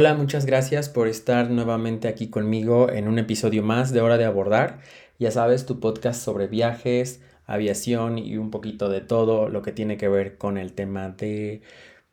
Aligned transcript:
Hola, 0.00 0.14
muchas 0.14 0.46
gracias 0.46 0.88
por 0.88 1.08
estar 1.08 1.50
nuevamente 1.50 2.06
aquí 2.06 2.30
conmigo 2.30 2.88
en 2.88 3.08
un 3.08 3.18
episodio 3.18 3.64
más 3.64 3.92
de 3.92 4.00
Hora 4.00 4.16
de 4.16 4.26
Abordar. 4.26 4.78
Ya 5.18 5.32
sabes, 5.32 5.66
tu 5.66 5.80
podcast 5.80 6.22
sobre 6.22 6.46
viajes, 6.46 7.20
aviación 7.46 8.16
y 8.16 8.36
un 8.36 8.52
poquito 8.52 8.88
de 8.90 9.00
todo 9.00 9.48
lo 9.48 9.60
que 9.60 9.72
tiene 9.72 9.96
que 9.96 10.06
ver 10.06 10.38
con 10.38 10.56
el 10.56 10.72
tema 10.72 11.08
de 11.08 11.62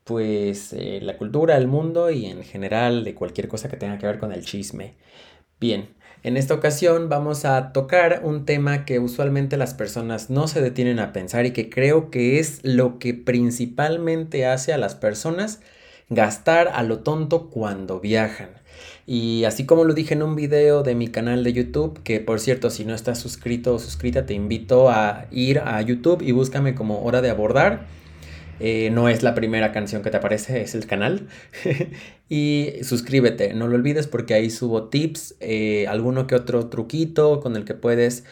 pues 0.03 0.73
eh, 0.73 0.97
la 1.03 1.19
cultura, 1.19 1.57
el 1.57 1.67
mundo 1.67 2.09
y 2.09 2.25
en 2.25 2.41
general 2.43 3.03
de 3.03 3.13
cualquier 3.13 3.47
cosa 3.47 3.69
que 3.69 3.77
tenga 3.77 3.99
que 3.99 4.07
ver 4.07 4.17
con 4.17 4.31
el 4.31 4.43
chisme. 4.43 4.95
Bien, 5.59 5.89
en 6.23 6.37
esta 6.37 6.55
ocasión 6.55 7.07
vamos 7.07 7.45
a 7.45 7.71
tocar 7.71 8.21
un 8.23 8.45
tema 8.45 8.83
que 8.85 8.97
usualmente 8.97 9.57
las 9.57 9.75
personas 9.75 10.31
no 10.31 10.47
se 10.47 10.59
detienen 10.59 10.97
a 10.97 11.13
pensar 11.13 11.45
y 11.45 11.51
que 11.51 11.69
creo 11.69 12.09
que 12.09 12.39
es 12.39 12.61
lo 12.63 12.97
que 12.97 13.13
principalmente 13.13 14.47
hace 14.47 14.73
a 14.73 14.79
las 14.79 14.95
personas 14.95 15.61
gastar 16.09 16.69
a 16.69 16.83
lo 16.83 16.99
tonto 16.99 17.49
cuando 17.49 17.99
viajan. 17.99 18.49
Y 19.07 19.43
así 19.43 19.65
como 19.65 19.83
lo 19.83 19.93
dije 19.93 20.15
en 20.15 20.23
un 20.23 20.35
video 20.35 20.83
de 20.83 20.95
mi 20.95 21.07
canal 21.07 21.43
de 21.43 21.53
YouTube, 21.53 22.01
que 22.03 22.19
por 22.19 22.39
cierto, 22.39 22.69
si 22.69 22.85
no 22.85 22.95
estás 22.95 23.19
suscrito 23.19 23.75
o 23.75 23.79
suscrita, 23.79 24.25
te 24.25 24.33
invito 24.33 24.89
a 24.89 25.27
ir 25.31 25.59
a 25.59 25.81
YouTube 25.81 26.21
y 26.21 26.31
búscame 26.31 26.75
como 26.75 27.03
Hora 27.03 27.21
de 27.21 27.29
Abordar. 27.29 27.85
Eh, 28.59 28.89
no 28.91 29.09
es 29.09 29.21
la 29.21 29.35
primera 29.35 29.73
canción 29.73 30.01
que 30.01 30.09
te 30.09 30.17
aparece, 30.17 30.61
es 30.61 30.75
el 30.75 30.87
canal. 30.87 31.27
y 32.29 32.71
suscríbete, 32.83 33.53
no 33.53 33.67
lo 33.67 33.75
olvides 33.75 34.07
porque 34.07 34.33
ahí 34.33 34.49
subo 34.49 34.85
tips, 34.85 35.35
eh, 35.39 35.87
alguno 35.87 36.25
que 36.25 36.35
otro 36.35 36.67
truquito 36.67 37.41
con 37.41 37.55
el 37.55 37.65
que 37.65 37.73
puedes 37.73 38.23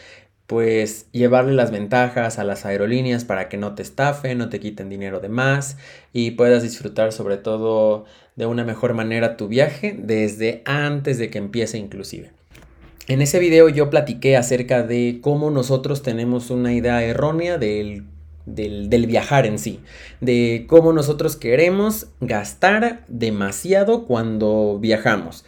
pues 0.46 1.06
llevarle 1.12 1.52
las 1.54 1.70
ventajas 1.70 2.38
a 2.38 2.44
las 2.44 2.66
aerolíneas 2.66 3.24
para 3.24 3.48
que 3.48 3.56
no 3.56 3.74
te 3.74 3.82
estafen, 3.82 4.38
no 4.38 4.50
te 4.50 4.60
quiten 4.60 4.90
dinero 4.90 5.20
de 5.20 5.30
más 5.30 5.78
y 6.12 6.32
puedas 6.32 6.62
disfrutar 6.62 7.12
sobre 7.12 7.38
todo 7.38 8.04
de 8.36 8.46
una 8.46 8.64
mejor 8.64 8.92
manera 8.94 9.36
tu 9.36 9.48
viaje 9.48 9.96
desde 9.98 10.62
antes 10.66 11.18
de 11.18 11.30
que 11.30 11.38
empiece 11.38 11.78
inclusive. 11.78 12.32
En 13.06 13.22
ese 13.22 13.38
video 13.38 13.68
yo 13.68 13.90
platiqué 13.90 14.36
acerca 14.36 14.82
de 14.82 15.18
cómo 15.22 15.50
nosotros 15.50 16.02
tenemos 16.02 16.50
una 16.50 16.72
idea 16.72 17.02
errónea 17.02 17.58
del, 17.58 18.04
del, 18.44 18.90
del 18.90 19.06
viajar 19.06 19.46
en 19.46 19.58
sí, 19.58 19.80
de 20.20 20.64
cómo 20.68 20.92
nosotros 20.92 21.36
queremos 21.36 22.08
gastar 22.20 23.04
demasiado 23.08 24.04
cuando 24.06 24.78
viajamos 24.80 25.44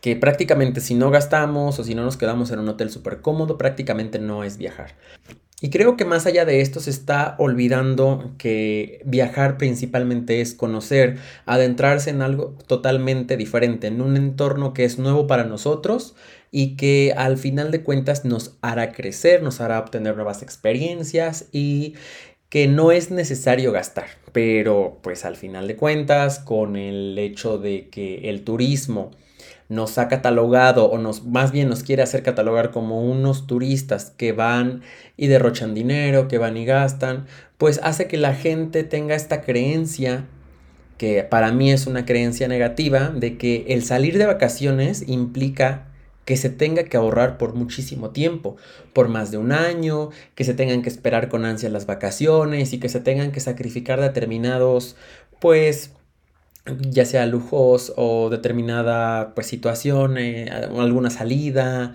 que 0.00 0.16
prácticamente 0.16 0.80
si 0.80 0.94
no 0.94 1.10
gastamos 1.10 1.78
o 1.78 1.84
si 1.84 1.94
no 1.94 2.04
nos 2.04 2.16
quedamos 2.16 2.50
en 2.50 2.60
un 2.60 2.68
hotel 2.68 2.90
súper 2.90 3.20
cómodo, 3.20 3.58
prácticamente 3.58 4.18
no 4.18 4.44
es 4.44 4.56
viajar. 4.56 4.94
Y 5.62 5.68
creo 5.68 5.96
que 5.96 6.06
más 6.06 6.24
allá 6.24 6.46
de 6.46 6.62
esto 6.62 6.80
se 6.80 6.88
está 6.88 7.34
olvidando 7.38 8.32
que 8.38 9.02
viajar 9.04 9.58
principalmente 9.58 10.40
es 10.40 10.54
conocer, 10.54 11.18
adentrarse 11.44 12.08
en 12.08 12.22
algo 12.22 12.56
totalmente 12.66 13.36
diferente, 13.36 13.88
en 13.88 14.00
un 14.00 14.16
entorno 14.16 14.72
que 14.72 14.84
es 14.84 14.98
nuevo 14.98 15.26
para 15.26 15.44
nosotros 15.44 16.14
y 16.50 16.76
que 16.76 17.12
al 17.14 17.36
final 17.36 17.70
de 17.70 17.82
cuentas 17.82 18.24
nos 18.24 18.56
hará 18.62 18.92
crecer, 18.92 19.42
nos 19.42 19.60
hará 19.60 19.78
obtener 19.78 20.16
nuevas 20.16 20.42
experiencias 20.42 21.48
y 21.52 21.94
que 22.48 22.66
no 22.66 22.90
es 22.90 23.10
necesario 23.10 23.70
gastar, 23.70 24.06
pero 24.32 24.98
pues 25.02 25.26
al 25.26 25.36
final 25.36 25.68
de 25.68 25.76
cuentas 25.76 26.38
con 26.38 26.76
el 26.76 27.18
hecho 27.18 27.58
de 27.58 27.90
que 27.90 28.30
el 28.30 28.44
turismo 28.44 29.12
nos 29.70 29.96
ha 29.98 30.08
catalogado 30.08 30.90
o 30.90 30.98
nos 30.98 31.24
más 31.24 31.52
bien 31.52 31.68
nos 31.70 31.82
quiere 31.82 32.02
hacer 32.02 32.22
catalogar 32.22 32.72
como 32.72 33.02
unos 33.02 33.46
turistas 33.46 34.12
que 34.16 34.32
van 34.32 34.82
y 35.16 35.28
derrochan 35.28 35.74
dinero, 35.74 36.28
que 36.28 36.38
van 36.38 36.58
y 36.58 36.66
gastan, 36.66 37.26
pues 37.56 37.80
hace 37.82 38.06
que 38.08 38.18
la 38.18 38.34
gente 38.34 38.84
tenga 38.84 39.14
esta 39.14 39.40
creencia 39.40 40.26
que 40.98 41.22
para 41.22 41.52
mí 41.52 41.72
es 41.72 41.86
una 41.86 42.04
creencia 42.04 42.46
negativa 42.46 43.08
de 43.08 43.38
que 43.38 43.64
el 43.68 43.84
salir 43.84 44.18
de 44.18 44.26
vacaciones 44.26 45.08
implica 45.08 45.86
que 46.26 46.36
se 46.36 46.50
tenga 46.50 46.82
que 46.84 46.96
ahorrar 46.96 47.38
por 47.38 47.54
muchísimo 47.54 48.10
tiempo, 48.10 48.56
por 48.92 49.08
más 49.08 49.30
de 49.30 49.38
un 49.38 49.52
año, 49.52 50.10
que 50.34 50.44
se 50.44 50.52
tengan 50.52 50.82
que 50.82 50.88
esperar 50.88 51.28
con 51.28 51.44
ansia 51.44 51.70
las 51.70 51.86
vacaciones 51.86 52.72
y 52.72 52.80
que 52.80 52.88
se 52.88 53.00
tengan 53.00 53.32
que 53.32 53.40
sacrificar 53.40 54.00
determinados 54.00 54.96
pues 55.40 55.92
ya 56.66 57.04
sea 57.04 57.26
lujos 57.26 57.92
o 57.96 58.30
determinada 58.30 59.34
pues, 59.34 59.46
situación, 59.46 60.18
eh, 60.18 60.50
alguna 60.50 61.10
salida, 61.10 61.94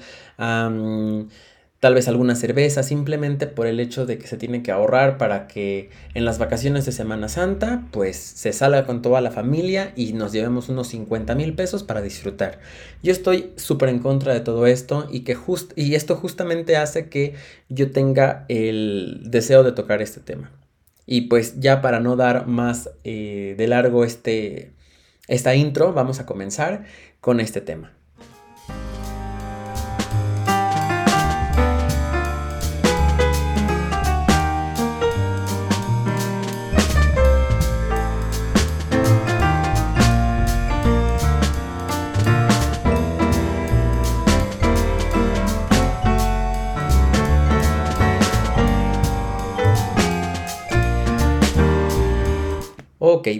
tal 1.85 1.93
vez 1.93 2.07
alguna 2.07 2.35
cerveza, 2.35 2.81
simplemente 2.81 3.45
por 3.45 3.67
el 3.67 3.79
hecho 3.79 4.07
de 4.07 4.17
que 4.17 4.25
se 4.25 4.37
tiene 4.37 4.63
que 4.63 4.71
ahorrar 4.71 5.19
para 5.19 5.45
que 5.47 5.91
en 6.15 6.25
las 6.25 6.39
vacaciones 6.39 6.85
de 6.85 6.91
Semana 6.91 7.29
Santa 7.29 7.83
pues 7.91 8.17
se 8.17 8.53
salga 8.53 8.87
con 8.87 9.03
toda 9.03 9.21
la 9.21 9.29
familia 9.29 9.93
y 9.95 10.13
nos 10.13 10.31
llevemos 10.31 10.67
unos 10.69 10.87
50 10.87 11.35
mil 11.35 11.53
pesos 11.53 11.83
para 11.83 12.01
disfrutar. 12.01 12.59
Yo 13.03 13.11
estoy 13.11 13.51
súper 13.55 13.89
en 13.89 13.99
contra 13.99 14.33
de 14.33 14.39
todo 14.39 14.65
esto 14.65 15.07
y, 15.11 15.19
que 15.19 15.35
just 15.35 15.77
y 15.77 15.93
esto 15.93 16.15
justamente 16.15 16.75
hace 16.75 17.07
que 17.07 17.35
yo 17.69 17.91
tenga 17.91 18.45
el 18.49 19.21
deseo 19.25 19.61
de 19.63 19.71
tocar 19.71 20.01
este 20.01 20.21
tema. 20.21 20.51
Y 21.05 21.21
pues 21.21 21.59
ya 21.59 21.81
para 21.81 21.99
no 21.99 22.15
dar 22.15 22.47
más 22.47 22.89
eh, 23.03 23.55
de 23.57 23.67
largo 23.67 24.03
este, 24.03 24.73
esta 25.27 25.55
intro, 25.55 25.93
vamos 25.93 26.19
a 26.19 26.25
comenzar 26.25 26.85
con 27.21 27.39
este 27.39 27.61
tema. 27.61 27.94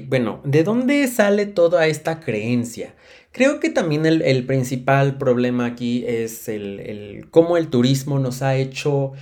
Bueno, 0.07 0.41
¿de 0.44 0.63
dónde 0.63 1.07
sale 1.07 1.46
toda 1.46 1.88
esta 1.88 2.19
creencia? 2.19 2.96
Creo 3.31 3.59
que 3.59 3.69
también 3.69 4.06
el, 4.06 4.46
principal 4.46 5.18
problema 5.18 5.66
aquí 5.66 6.06
es 6.07 6.47
el, 6.47 7.28
cómo 7.31 7.57
el 7.57 7.68
turismo 7.68 8.18
nos 8.18 8.41
ha 8.41 8.56
hecho 8.56 9.13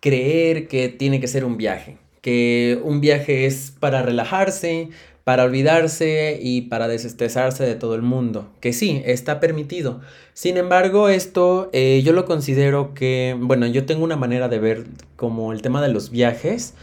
creer 0.00 0.68
que 0.68 0.88
tiene 0.88 1.20
que 1.20 1.28
ser 1.28 1.44
un 1.44 1.56
viaje, 1.56 1.96
que 2.20 2.78
un 2.82 3.00
viaje 3.00 3.46
es 3.46 3.72
para 3.78 4.02
relajarse, 4.02 4.90
para 5.22 5.44
olvidarse 5.44 6.38
y 6.42 6.62
para 6.62 6.88
desestresarse 6.88 7.64
de 7.64 7.74
todo 7.74 7.94
el 7.94 8.02
mundo, 8.02 8.50
que 8.60 8.74
sí, 8.74 9.00
está 9.06 9.40
permitido. 9.40 10.00
Sin 10.34 10.58
embargo, 10.58 11.08
esto 11.08 11.70
eh, 11.72 12.02
yo 12.04 12.12
lo 12.12 12.26
considero 12.26 12.92
que, 12.92 13.34
bueno, 13.38 13.66
yo 13.66 13.86
tengo 13.86 14.04
una 14.04 14.16
manera 14.16 14.48
de 14.48 14.58
ver 14.58 14.84
como 15.16 15.52
el 15.52 15.62
tema 15.62 15.80
de 15.80 15.88
los 15.88 16.10
viajes 16.10 16.74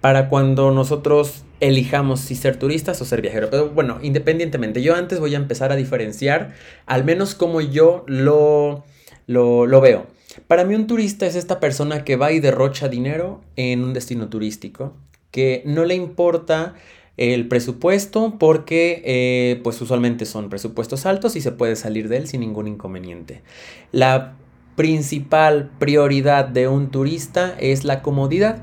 para 0.00 0.28
cuando 0.28 0.70
nosotros 0.70 1.44
elijamos 1.60 2.20
si 2.20 2.34
ser 2.34 2.56
turistas 2.56 3.00
o 3.00 3.04
ser 3.04 3.22
viajeros. 3.22 3.50
Pero 3.50 3.70
bueno, 3.70 3.98
independientemente, 4.02 4.82
yo 4.82 4.94
antes 4.94 5.20
voy 5.20 5.34
a 5.34 5.38
empezar 5.38 5.72
a 5.72 5.76
diferenciar, 5.76 6.54
al 6.86 7.04
menos 7.04 7.34
como 7.34 7.60
yo 7.60 8.04
lo, 8.06 8.84
lo, 9.26 9.66
lo 9.66 9.80
veo. 9.80 10.06
Para 10.46 10.64
mí 10.64 10.74
un 10.74 10.86
turista 10.86 11.26
es 11.26 11.34
esta 11.34 11.60
persona 11.60 12.04
que 12.04 12.16
va 12.16 12.32
y 12.32 12.40
derrocha 12.40 12.88
dinero 12.88 13.40
en 13.56 13.82
un 13.82 13.92
destino 13.92 14.28
turístico, 14.28 14.94
que 15.30 15.62
no 15.64 15.84
le 15.84 15.94
importa 15.94 16.74
el 17.16 17.48
presupuesto 17.48 18.36
porque 18.38 19.02
eh, 19.04 19.60
pues 19.64 19.80
usualmente 19.80 20.24
son 20.24 20.48
presupuestos 20.48 21.04
altos 21.04 21.34
y 21.34 21.40
se 21.40 21.50
puede 21.50 21.74
salir 21.74 22.08
de 22.08 22.18
él 22.18 22.28
sin 22.28 22.40
ningún 22.40 22.68
inconveniente. 22.68 23.42
La 23.90 24.36
principal 24.76 25.70
prioridad 25.80 26.44
de 26.46 26.68
un 26.68 26.90
turista 26.92 27.56
es 27.58 27.84
la 27.84 28.00
comodidad 28.02 28.62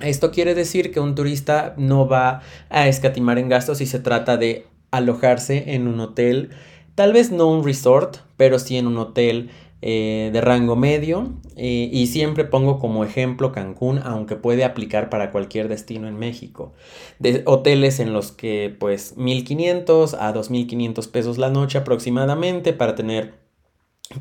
esto 0.00 0.30
quiere 0.30 0.54
decir 0.54 0.92
que 0.92 1.00
un 1.00 1.14
turista 1.14 1.74
no 1.76 2.08
va 2.08 2.42
a 2.68 2.88
escatimar 2.88 3.38
en 3.38 3.48
gastos 3.48 3.78
si 3.78 3.86
se 3.86 3.98
trata 3.98 4.36
de 4.36 4.66
alojarse 4.90 5.74
en 5.74 5.88
un 5.88 6.00
hotel, 6.00 6.50
tal 6.94 7.12
vez 7.12 7.30
no 7.30 7.48
un 7.48 7.64
resort, 7.64 8.18
pero 8.36 8.58
sí 8.58 8.76
en 8.76 8.86
un 8.86 8.98
hotel 8.98 9.50
eh, 9.82 10.30
de 10.32 10.40
rango 10.40 10.74
medio. 10.74 11.34
Eh, 11.54 11.88
y 11.92 12.06
siempre 12.08 12.44
pongo 12.44 12.78
como 12.78 13.04
ejemplo 13.04 13.52
Cancún, 13.52 14.00
aunque 14.02 14.36
puede 14.36 14.64
aplicar 14.64 15.10
para 15.10 15.30
cualquier 15.30 15.68
destino 15.68 16.08
en 16.08 16.18
México. 16.18 16.72
De 17.18 17.42
hoteles 17.46 18.00
en 18.00 18.12
los 18.12 18.32
que 18.32 18.74
pues 18.78 19.16
1500 19.16 20.14
a 20.14 20.32
2500 20.32 21.08
pesos 21.08 21.38
la 21.38 21.50
noche 21.50 21.78
aproximadamente 21.78 22.72
para 22.72 22.94
tener 22.94 23.45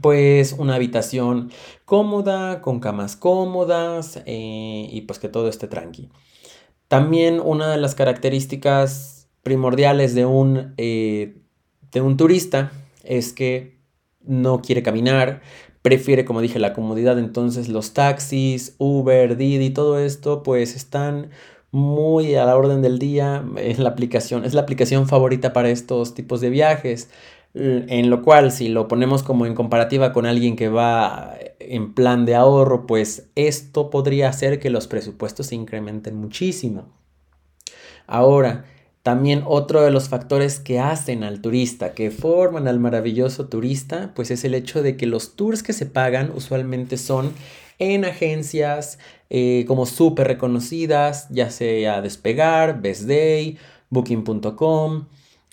pues 0.02 0.54
una 0.54 0.76
habitación 0.76 1.52
cómoda, 1.86 2.62
con 2.62 2.80
camas 2.80 3.16
cómodas 3.16 4.22
eh, 4.26 4.88
y 4.92 5.02
pues 5.02 5.20
que 5.20 5.30
todo 5.30 5.48
esté 5.48 5.68
tranqui. 5.68 6.10
También 6.88 7.40
una 7.40 7.72
de 7.72 7.78
las 7.78 7.96
características 7.96 9.28
primordiales 9.44 10.16
de 10.16 10.26
un, 10.26 10.74
eh, 10.78 11.38
de 11.92 12.02
un 12.02 12.18
turista 12.18 12.72
es 13.04 13.34
que 13.34 13.78
no 14.22 14.62
quiere 14.62 14.84
caminar, 14.84 15.42
prefiere, 15.82 16.26
como 16.26 16.42
dije, 16.42 16.60
la 16.60 16.74
comodidad. 16.74 17.20
Entonces 17.20 17.70
los 17.70 17.94
taxis, 17.94 18.76
Uber, 18.80 19.38
Didi, 19.38 19.70
todo 19.70 20.00
esto 20.00 20.42
pues 20.42 20.76
están 20.76 21.30
muy 21.72 22.36
a 22.36 22.46
la 22.46 22.56
orden 22.56 22.82
del 22.82 23.00
día, 23.00 23.44
es 23.58 23.80
la 23.80 23.90
aplicación, 23.90 24.46
es 24.46 24.54
la 24.54 24.62
aplicación 24.62 25.08
favorita 25.08 25.54
para 25.54 25.70
estos 25.70 26.14
tipos 26.14 26.40
de 26.40 26.50
viajes, 26.50 27.10
en 27.56 28.10
lo 28.10 28.22
cual 28.22 28.52
si 28.52 28.68
lo 28.68 28.88
ponemos 28.88 29.24
como 29.24 29.46
en 29.46 29.56
comparativa 29.56 30.12
con 30.12 30.26
alguien 30.26 30.58
que 30.58 30.68
va 30.68 31.38
en 31.60 31.94
plan 31.94 32.26
de 32.26 32.36
ahorro, 32.36 32.86
pues 32.86 33.30
esto 33.36 33.90
podría 33.90 34.30
hacer 34.30 34.60
que 34.60 34.70
los 34.70 34.88
presupuestos 34.88 35.48
se 35.48 35.56
incrementen 35.56 36.16
muchísimo. 36.16 36.94
Ahora, 38.08 38.66
también 39.04 39.44
otro 39.46 39.84
de 39.84 39.92
los 39.92 40.10
factores 40.10 40.60
que 40.60 40.80
hacen 40.80 41.24
al 41.24 41.40
turista, 41.42 41.94
que 41.94 42.12
forman 42.12 42.68
al 42.68 42.80
maravilloso 42.80 43.48
turista, 43.48 44.12
pues 44.16 44.32
es 44.32 44.44
el 44.44 44.54
hecho 44.54 44.82
de 44.82 44.98
que 44.98 45.06
los 45.06 45.36
tours 45.36 45.64
que 45.64 45.74
se 45.74 45.86
pagan 45.86 46.32
usualmente 46.36 46.98
son 46.98 47.32
en 47.80 48.04
agencias 48.04 49.00
eh, 49.30 49.66
como 49.68 49.86
súper 49.86 50.28
reconocidas, 50.28 51.28
ya 51.30 51.50
sea 51.52 52.02
Despegar, 52.02 52.82
Best 52.82 53.04
Day, 53.04 53.58
Booking.com, 53.90 55.06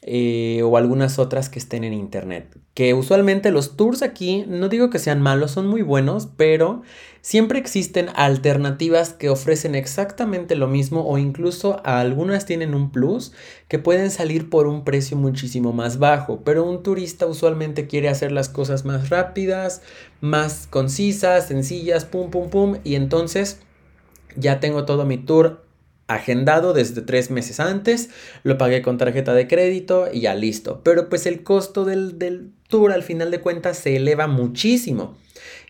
eh, 0.05 0.63
o 0.65 0.77
algunas 0.77 1.21
otras 1.21 1.49
que 1.49 1.61
estén 1.61 1.85
en 1.85 1.93
internet. 1.93 2.59
Que 2.75 2.93
usualmente 2.93 3.53
los 3.53 3.77
tours 3.77 4.03
aquí, 4.03 4.45
no 4.49 4.69
digo 4.69 4.91
que 4.91 4.99
sean 4.99 5.23
malos, 5.23 5.53
son 5.53 5.69
muy 5.69 5.83
buenos, 5.83 6.29
pero 6.37 6.83
siempre 7.21 7.61
existen 7.61 8.09
alternativas 8.17 9.13
que 9.13 9.29
ofrecen 9.29 9.77
exactamente 9.77 10.57
lo 10.57 10.67
mismo 10.67 11.07
o 11.07 11.19
incluso 11.19 11.81
algunas 11.85 12.47
tienen 12.47 12.75
un 12.75 12.91
plus 12.91 13.33
que 13.69 13.79
pueden 13.79 14.11
salir 14.11 14.51
por 14.51 14.67
un 14.67 14.83
precio 14.83 15.17
muchísimo 15.17 15.73
más 15.73 16.01
bajo. 16.01 16.41
Pero 16.45 16.65
un 16.65 16.83
turista 16.83 17.27
usualmente 17.27 17.87
quiere 17.87 18.09
hacer 18.09 18.33
las 18.33 18.49
cosas 18.49 18.85
más 18.85 19.09
rápidas, 19.09 19.83
más 20.21 20.67
concisas, 20.69 21.47
sencillas, 21.47 22.07
pum, 22.07 22.31
pum, 22.31 22.51
pum, 22.51 22.77
y 22.83 22.97
entonces 22.97 23.61
ya 24.35 24.59
tengo 24.59 24.85
todo 24.85 25.05
mi 25.05 25.19
tour 25.19 25.62
agendado 26.15 26.73
desde 26.73 27.03
tres 27.03 27.31
meses 27.31 27.61
antes, 27.61 28.11
lo 28.43 28.59
pagué 28.59 28.83
con 28.83 28.99
tarjeta 28.99 29.35
de 29.35 29.49
crédito 29.49 30.09
y 30.13 30.23
ya 30.23 30.35
listo. 30.35 30.81
Pero 30.85 31.09
pues 31.09 31.27
el 31.27 31.43
costo 31.43 31.85
del, 31.85 32.53
tour 32.69 32.93
al 32.93 33.03
final 33.03 33.31
de 33.31 33.41
cuentas 33.41 33.79
se 33.79 33.97
eleva 33.97 34.27
muchísimo. 34.27 35.17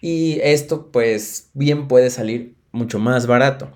Y 0.01 0.41
esto 0.43 0.89
pues 0.93 1.51
bien 1.55 1.89
puede 1.89 2.11
salir 2.11 2.55
mucho 2.73 2.99
más 2.99 3.27
barato. 3.27 3.71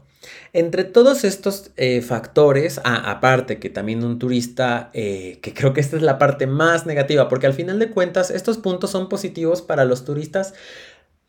Entre 0.52 0.84
todos 0.84 1.24
estos 1.24 1.70
eh, 1.76 2.00
factores, 2.00 2.80
aparte 2.82 3.58
que 3.58 3.68
también 3.68 4.02
un 4.02 4.18
turista, 4.18 4.90
eh, 4.94 5.38
que 5.42 5.52
creo 5.52 5.72
que 5.72 5.80
esta 5.80 5.96
es 5.96 6.02
la 6.02 6.18
parte 6.18 6.46
más 6.46 6.86
negativa, 6.86 7.28
porque 7.28 7.46
al 7.46 7.52
final 7.52 7.78
de 7.78 7.90
cuentas 7.90 8.30
estos 8.30 8.58
puntos 8.58 8.90
son 8.90 9.08
positivos 9.08 9.60
para 9.60 9.84
los 9.84 10.04
turistas 10.04 10.54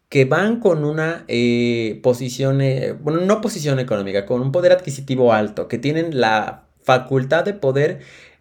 que 0.10 0.26
van 0.26 0.60
con 0.60 0.86
una 0.86 1.26
eh, 1.28 2.00
posición, 2.02 2.62
eh, 2.62 2.94
bueno, 2.94 3.22
no 3.22 3.42
posición 3.42 3.80
económica, 3.80 4.26
con 4.26 4.42
un 4.42 4.52
poder 4.52 4.72
adquisitivo 4.72 5.34
alto, 5.34 5.68
que 5.68 5.78
tienen 5.78 6.20
la 6.20 6.64
facultad 6.82 7.44
de 7.44 7.54
poder 7.54 8.00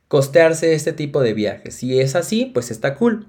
costearse 0.09 0.75
este 0.75 0.93
tipo 0.93 1.21
de 1.23 1.35
viajes. 1.35 1.75
Si 1.75 1.99
es 1.99 2.15
así, 2.15 2.47
pues 2.47 2.71
está 2.71 2.95
cool. 2.95 3.27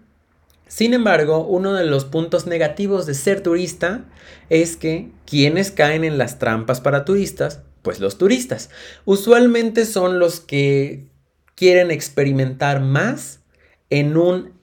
Sin 0.68 0.94
embargo, 0.94 1.46
uno 1.46 1.74
de 1.74 1.86
los 1.86 2.06
puntos 2.06 2.46
negativos 2.46 3.06
de 3.06 3.14
ser 3.14 3.42
turista 3.42 4.06
es 4.50 4.76
que 4.76 5.10
quienes 5.26 5.72
caen 5.72 6.04
en 6.04 6.18
las 6.18 6.40
trampas 6.40 6.82
para 6.82 7.06
turistas, 7.06 7.62
pues 7.82 8.00
los 8.00 8.18
turistas. 8.18 8.70
Usualmente 9.06 9.86
son 9.86 10.20
los 10.20 10.42
que 10.42 11.08
quieren 11.56 11.90
experimentar 11.90 12.82
más 12.82 13.40
en 13.90 14.18
un 14.18 14.57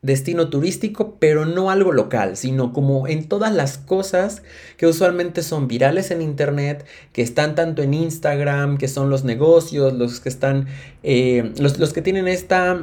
destino 0.00 0.48
turístico, 0.48 1.16
pero 1.18 1.44
no 1.44 1.70
algo 1.70 1.92
local, 1.92 2.36
sino 2.36 2.72
como 2.72 3.08
en 3.08 3.28
todas 3.28 3.52
las 3.52 3.78
cosas 3.78 4.42
que 4.76 4.86
usualmente 4.86 5.42
son 5.42 5.66
virales 5.66 6.10
en 6.10 6.22
Internet, 6.22 6.86
que 7.12 7.22
están 7.22 7.54
tanto 7.54 7.82
en 7.82 7.94
Instagram, 7.94 8.78
que 8.78 8.86
son 8.86 9.10
los 9.10 9.24
negocios, 9.24 9.94
los 9.94 10.20
que 10.20 10.28
están, 10.28 10.66
eh, 11.02 11.52
los, 11.58 11.92
que 11.92 12.02
tienen 12.02 12.28
esta, 12.28 12.80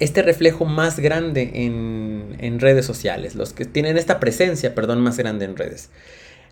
este 0.00 0.22
reflejo 0.22 0.64
más 0.64 0.98
grande 0.98 1.50
en, 1.54 2.36
en 2.38 2.58
redes 2.58 2.86
sociales, 2.86 3.34
los 3.34 3.52
que 3.52 3.66
tienen 3.66 3.98
esta 3.98 4.18
presencia, 4.18 4.74
perdón, 4.74 5.02
más 5.02 5.18
grande 5.18 5.44
en 5.44 5.56
redes. 5.56 5.90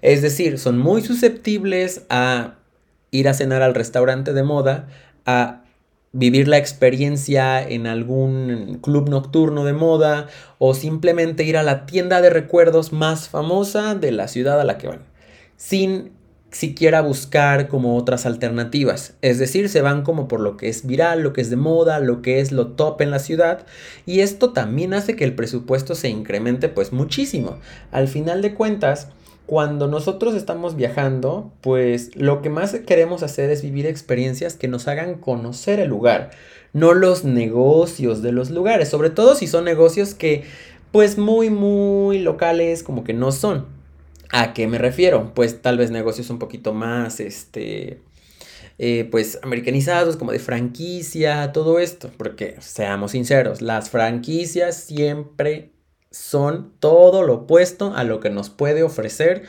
Es 0.02 0.20
decir, 0.20 0.58
son 0.58 0.78
muy 0.78 1.00
susceptibles 1.00 2.02
a 2.10 2.56
ir 3.10 3.28
a 3.28 3.34
cenar 3.34 3.62
al 3.62 3.74
restaurante 3.74 4.32
de 4.34 4.42
moda, 4.42 4.88
a 5.24 5.61
vivir 6.12 6.46
la 6.46 6.58
experiencia 6.58 7.66
en 7.66 7.86
algún 7.86 8.78
club 8.82 9.08
nocturno 9.08 9.64
de 9.64 9.72
moda 9.72 10.28
o 10.58 10.74
simplemente 10.74 11.44
ir 11.44 11.56
a 11.56 11.62
la 11.62 11.86
tienda 11.86 12.20
de 12.20 12.30
recuerdos 12.30 12.92
más 12.92 13.28
famosa 13.28 13.94
de 13.94 14.12
la 14.12 14.28
ciudad 14.28 14.60
a 14.60 14.64
la 14.64 14.76
que 14.76 14.88
van, 14.88 15.00
sin 15.56 16.12
siquiera 16.50 17.00
buscar 17.00 17.68
como 17.68 17.96
otras 17.96 18.26
alternativas. 18.26 19.14
Es 19.22 19.38
decir, 19.38 19.70
se 19.70 19.80
van 19.80 20.02
como 20.02 20.28
por 20.28 20.40
lo 20.40 20.58
que 20.58 20.68
es 20.68 20.86
viral, 20.86 21.22
lo 21.22 21.32
que 21.32 21.40
es 21.40 21.48
de 21.48 21.56
moda, 21.56 21.98
lo 21.98 22.20
que 22.20 22.40
es 22.40 22.52
lo 22.52 22.68
top 22.68 23.00
en 23.00 23.10
la 23.10 23.18
ciudad 23.18 23.66
y 24.04 24.20
esto 24.20 24.52
también 24.52 24.92
hace 24.92 25.16
que 25.16 25.24
el 25.24 25.34
presupuesto 25.34 25.94
se 25.94 26.10
incremente 26.10 26.68
pues 26.68 26.92
muchísimo. 26.92 27.58
Al 27.90 28.06
final 28.06 28.42
de 28.42 28.52
cuentas, 28.52 29.08
cuando 29.46 29.88
nosotros 29.88 30.34
estamos 30.34 30.76
viajando, 30.76 31.52
pues 31.60 32.14
lo 32.16 32.42
que 32.42 32.50
más 32.50 32.74
queremos 32.86 33.22
hacer 33.22 33.50
es 33.50 33.62
vivir 33.62 33.86
experiencias 33.86 34.54
que 34.54 34.68
nos 34.68 34.88
hagan 34.88 35.16
conocer 35.16 35.80
el 35.80 35.88
lugar, 35.88 36.30
no 36.72 36.94
los 36.94 37.24
negocios 37.24 38.22
de 38.22 38.32
los 38.32 38.50
lugares, 38.50 38.88
sobre 38.88 39.10
todo 39.10 39.34
si 39.34 39.46
son 39.46 39.64
negocios 39.64 40.14
que 40.14 40.44
pues 40.90 41.18
muy 41.18 41.50
muy 41.50 42.18
locales 42.18 42.82
como 42.82 43.04
que 43.04 43.14
no 43.14 43.32
son. 43.32 43.66
¿A 44.30 44.54
qué 44.54 44.66
me 44.66 44.78
refiero? 44.78 45.32
Pues 45.34 45.60
tal 45.60 45.76
vez 45.76 45.90
negocios 45.90 46.30
un 46.30 46.38
poquito 46.38 46.72
más, 46.72 47.20
este, 47.20 48.00
eh, 48.78 49.06
pues 49.10 49.38
americanizados, 49.42 50.16
como 50.16 50.32
de 50.32 50.38
franquicia, 50.38 51.52
todo 51.52 51.78
esto, 51.78 52.10
porque 52.16 52.56
seamos 52.60 53.10
sinceros, 53.10 53.60
las 53.60 53.90
franquicias 53.90 54.76
siempre 54.76 55.72
son 56.12 56.72
todo 56.78 57.22
lo 57.22 57.34
opuesto 57.34 57.94
a 57.94 58.04
lo 58.04 58.20
que 58.20 58.30
nos 58.30 58.50
puede 58.50 58.82
ofrecer 58.82 59.44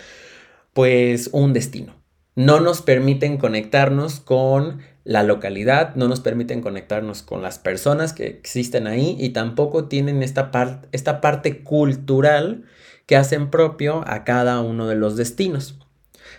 pues 0.74 1.30
un 1.32 1.54
destino. 1.54 1.94
No 2.36 2.60
nos 2.60 2.82
permiten 2.82 3.38
conectarnos 3.38 4.20
con 4.20 4.82
la 5.04 5.22
localidad, 5.24 5.96
no 5.96 6.08
nos 6.08 6.22
permiten 6.22 6.62
conectarnos 6.62 7.22
con 7.22 7.42
las 7.42 7.60
personas 7.60 8.14
que 8.14 8.26
existen 8.26 8.88
ahí 8.88 9.16
y 9.20 9.30
tampoco 9.30 9.86
tienen 9.86 10.24
esta, 10.24 10.50
esta 10.92 11.22
parte 11.22 11.64
cultural 11.64 12.64
que 13.06 13.18
hacen 13.18 13.52
propio 13.52 14.04
a 14.08 14.24
cada 14.24 14.62
uno 14.62 14.88
de 14.88 14.96
los 14.96 15.16
destinos. 15.16 15.80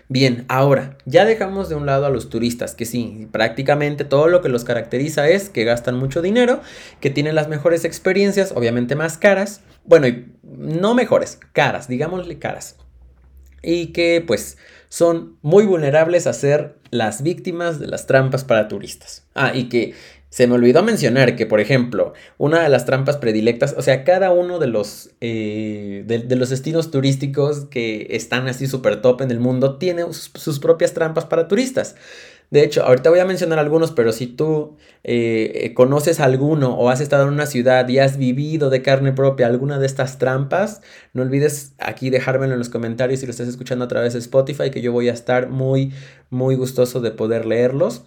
Bien, 0.08 0.44
ahora, 0.48 0.98
ya 1.06 1.24
dejamos 1.24 1.70
de 1.70 1.76
un 1.76 1.86
lado 1.86 2.04
a 2.04 2.10
los 2.10 2.28
turistas, 2.28 2.74
que 2.74 2.84
sí, 2.84 3.26
prácticamente 3.32 4.04
todo 4.04 4.28
lo 4.28 4.42
que 4.42 4.50
los 4.50 4.64
caracteriza 4.64 5.28
es 5.28 5.48
que 5.48 5.64
gastan 5.64 5.96
mucho 5.96 6.20
dinero, 6.20 6.60
que 7.00 7.08
tienen 7.08 7.34
las 7.34 7.48
mejores 7.48 7.86
experiencias, 7.86 8.52
obviamente 8.54 8.96
más 8.96 9.16
caras, 9.16 9.62
bueno, 9.84 10.06
no 10.42 10.94
mejores, 10.94 11.40
caras, 11.52 11.88
digámosle 11.88 12.38
caras, 12.38 12.76
y 13.62 13.88
que 13.88 14.22
pues 14.26 14.58
son 14.90 15.38
muy 15.40 15.64
vulnerables 15.64 16.26
a 16.26 16.34
ser 16.34 16.76
las 16.90 17.22
víctimas 17.22 17.80
de 17.80 17.86
las 17.86 18.06
trampas 18.06 18.44
para 18.44 18.68
turistas. 18.68 19.24
Ah, 19.34 19.52
y 19.54 19.68
que 19.68 19.94
se 20.34 20.48
me 20.48 20.54
olvidó 20.54 20.82
mencionar 20.82 21.36
que, 21.36 21.46
por 21.46 21.60
ejemplo, 21.60 22.12
una 22.38 22.60
de 22.60 22.68
las 22.68 22.86
trampas 22.86 23.18
predilectas, 23.18 23.72
o 23.78 23.82
sea, 23.82 24.02
cada 24.02 24.32
uno 24.32 24.58
de 24.58 24.66
los, 24.66 25.10
eh, 25.20 26.02
de, 26.08 26.34
los 26.34 26.50
destinos 26.50 26.90
turísticos 26.90 27.66
que 27.66 28.08
están 28.10 28.48
así 28.48 28.66
súper 28.66 29.00
top 29.00 29.20
en 29.20 29.30
el 29.30 29.38
mundo 29.38 29.78
tiene 29.78 30.02
sus, 30.12 30.58
propias 30.58 30.92
trampas 30.92 31.26
para 31.26 31.46
turistas. 31.46 31.94
De 32.50 32.64
hecho, 32.64 32.82
ahorita 32.82 33.10
voy 33.10 33.20
a 33.20 33.24
mencionar 33.24 33.60
algunos, 33.60 33.92
pero 33.92 34.10
si 34.10 34.26
tú 34.26 34.76
eh, 35.04 35.72
conoces 35.76 36.18
alguno 36.18 36.74
o 36.74 36.90
has 36.90 37.00
estado 37.00 37.28
en 37.28 37.34
una 37.34 37.46
ciudad 37.46 37.88
y 37.88 38.00
has 38.00 38.16
vivido 38.18 38.70
de 38.70 38.82
carne 38.82 39.12
propia 39.12 39.46
alguna 39.46 39.78
de 39.78 39.86
estas 39.86 40.18
trampas, 40.18 40.82
no 41.12 41.22
olvides 41.22 41.74
aquí 41.78 42.10
dejármelo 42.10 42.54
en 42.54 42.58
los 42.58 42.70
comentarios 42.70 43.20
si 43.20 43.26
lo 43.26 43.30
estás 43.30 43.46
escuchando 43.46 43.84
a 43.84 43.88
través 43.88 44.14
de 44.14 44.18
Spotify, 44.18 44.72
que 44.72 44.82
yo 44.82 44.90
voy 44.90 45.10
a 45.10 45.12
estar 45.12 45.48
muy, 45.48 45.92
muy 46.28 46.56
gustoso 46.56 47.00
de 47.00 47.12
poder 47.12 47.46
leerlos. 47.46 48.06